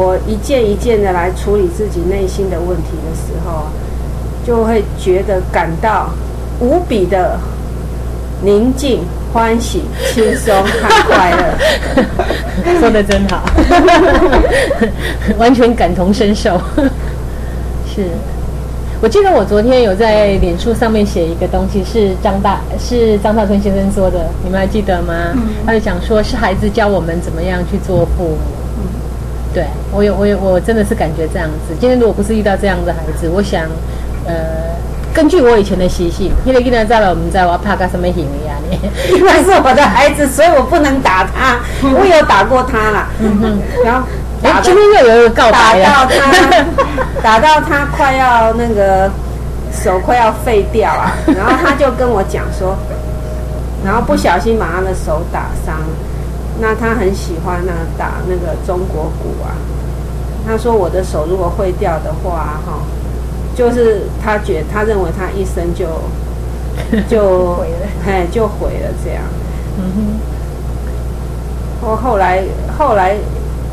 [0.00, 3.66] 我一件一件的来处理自己内心的问题的时候，
[4.46, 6.08] 就会觉得感到
[6.58, 7.38] 无比的
[8.42, 9.00] 宁静。
[9.32, 13.44] 欢喜、轻松、和快乐， 说的真好，
[15.38, 16.60] 完全感同身受。
[17.94, 18.06] 是，
[19.00, 25.14] 我记得我昨天有在脸书上面写一个东西，是张大是张大春先生说的，你们还记得吗？
[25.64, 28.38] 他就讲说是孩子教我们怎么样去做父母。
[29.52, 31.74] 对我有我有我真的是感觉这样子。
[31.80, 33.62] 今天如果不是遇到这样的孩子，我想，
[34.26, 34.70] 呃。
[35.12, 38.54] 根据我以前的习性，因为今天在了，我们在我要怕干什么行为啊？
[38.70, 38.78] 你
[39.18, 41.58] 因为是我的孩子，所以我不能打他。
[41.82, 43.08] 我有打过他了，
[43.84, 44.06] 然后
[44.44, 46.64] 哎，今天又有一个告白打到他，
[47.20, 49.10] 打到他快要那个
[49.72, 51.12] 手快要废掉啊！
[51.26, 52.76] 然后他就跟我讲说，
[53.84, 55.74] 然后不小心把他的手打伤。
[56.60, 59.56] 那他很喜欢呢打那个中国鼓啊。
[60.46, 62.80] 他说我的手如果会掉的话，哈。
[63.56, 65.86] 就是他觉，他认为他一生就
[67.10, 69.22] 就毁了，嘿，就毁了这样。
[69.76, 70.20] 嗯哼。
[71.82, 72.42] 我后来
[72.78, 73.16] 后来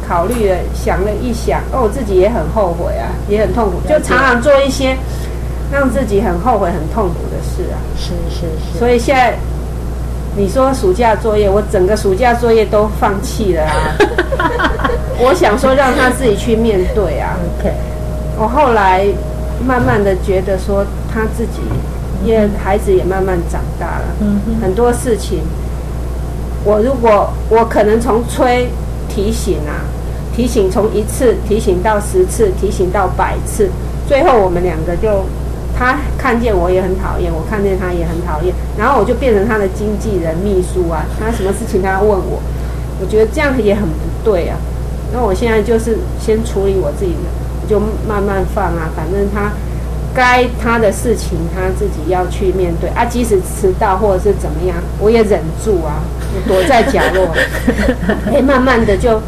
[0.05, 4.97] 考虑了，想了一想，哦，自己也很后悔啊，也很痛苦，就常常做一些
[5.71, 7.77] 让自己很后悔、很痛苦的事啊。
[7.95, 8.41] 是是
[8.73, 8.79] 是。
[8.79, 9.37] 所以现在
[10.37, 13.97] 你说暑假作业，我整个暑假作业都放弃了啊。
[15.19, 17.35] 我想说让他自己去面对啊。
[17.59, 17.73] OK。
[18.39, 19.05] 我后来。
[19.65, 21.61] 慢慢的觉得说他自己，
[22.23, 24.05] 也孩子也慢慢长大了，
[24.61, 25.39] 很多事情，
[26.63, 28.69] 我如果我可能从催
[29.09, 29.81] 提醒啊，
[30.31, 33.67] 提醒从一次提醒到十次，提醒到百次，
[34.07, 35.25] 最后我们两个就，
[35.77, 42.41] 他看见我也很讨厌，我看见他也很讨厌，然后我就变成他的经纪人、秘书啊，他什么事情他要问我，
[42.99, 44.57] 我觉得这样也很不对啊，
[45.13, 47.29] 那我现在就是先处理我自己的。
[47.67, 49.51] 就慢慢放啊，反正他
[50.15, 53.03] 该他的事情他自己要去面对啊。
[53.03, 55.99] 即使迟到或者是怎么样，我也忍住啊，
[56.47, 57.27] 躲在角落。
[58.33, 59.21] 哎，慢慢的就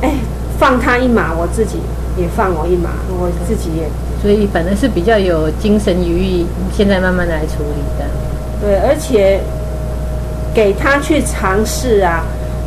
[0.00, 0.14] 哎
[0.58, 1.78] 放他一马，我自己
[2.16, 3.84] 也放我一马，我自己也。
[4.22, 8.06] 所以反正是比较有精神余裕，现在慢慢来处理的。
[8.60, 9.40] 对，而且
[10.54, 12.24] 给他去尝试啊，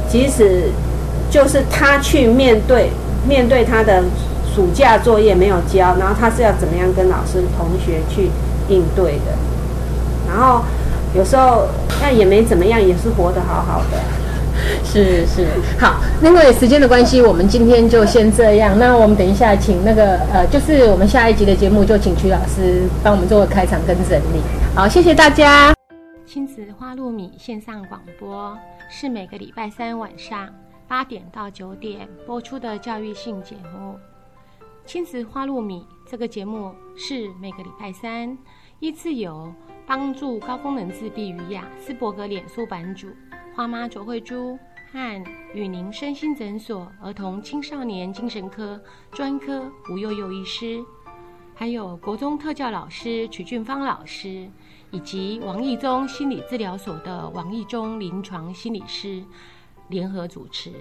[0.09, 0.69] 即使
[1.31, 2.89] 就是他去面对
[3.27, 4.03] 面对他的。
[4.55, 8.29] 暑假作业没有交，然后他是要怎么样跟老师、同学去
[8.69, 9.35] 应对的？
[10.29, 10.63] 然后
[11.13, 11.67] 有时候
[12.01, 13.97] 那也没怎么样，也是活得好好的。
[14.83, 15.47] 是是，
[15.79, 18.77] 好，因为时间的关系，我们今天就先这样。
[18.77, 24.41] 那我们等一下请那个呃，就是我们下一集的节目，就请曲老师帮我们做个开场跟整理。
[24.75, 25.73] 好，谢谢大家。
[26.25, 28.57] 亲子花露米线上广播
[28.89, 30.49] 是每个礼拜三晚上
[30.87, 33.95] 八点到九点播出的教育性节目。
[34.85, 38.37] 亲子花露米这个节目是每个礼拜三
[38.79, 39.51] 依次由
[39.87, 43.07] 帮助高功能自闭与雅斯伯格脸书版主
[43.55, 44.59] 花妈卓慧珠
[44.91, 48.77] 和与您身心诊所儿童青少年精神科
[49.13, 50.83] 专科吴幼幼医师，
[51.53, 54.49] 还有国中特教老师曲俊芳老师，
[54.91, 59.23] 以及王义中心理治疗所的王义中临床心理师
[59.87, 60.73] 联合主持。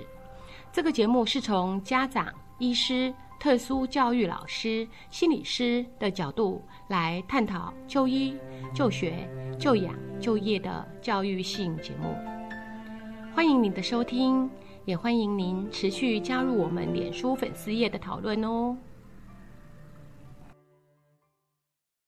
[0.73, 2.27] 这个节目是从家长、
[2.59, 3.15] 医师。
[3.41, 8.35] 特殊教育老师、心理师的角度来探讨就医、
[8.75, 12.17] 就学、就养、就业的教育性节目，
[13.35, 14.49] 欢迎您的收听，
[14.85, 18.77] 也欢迎您持续加入我们脸书粉丝页的讨论哦。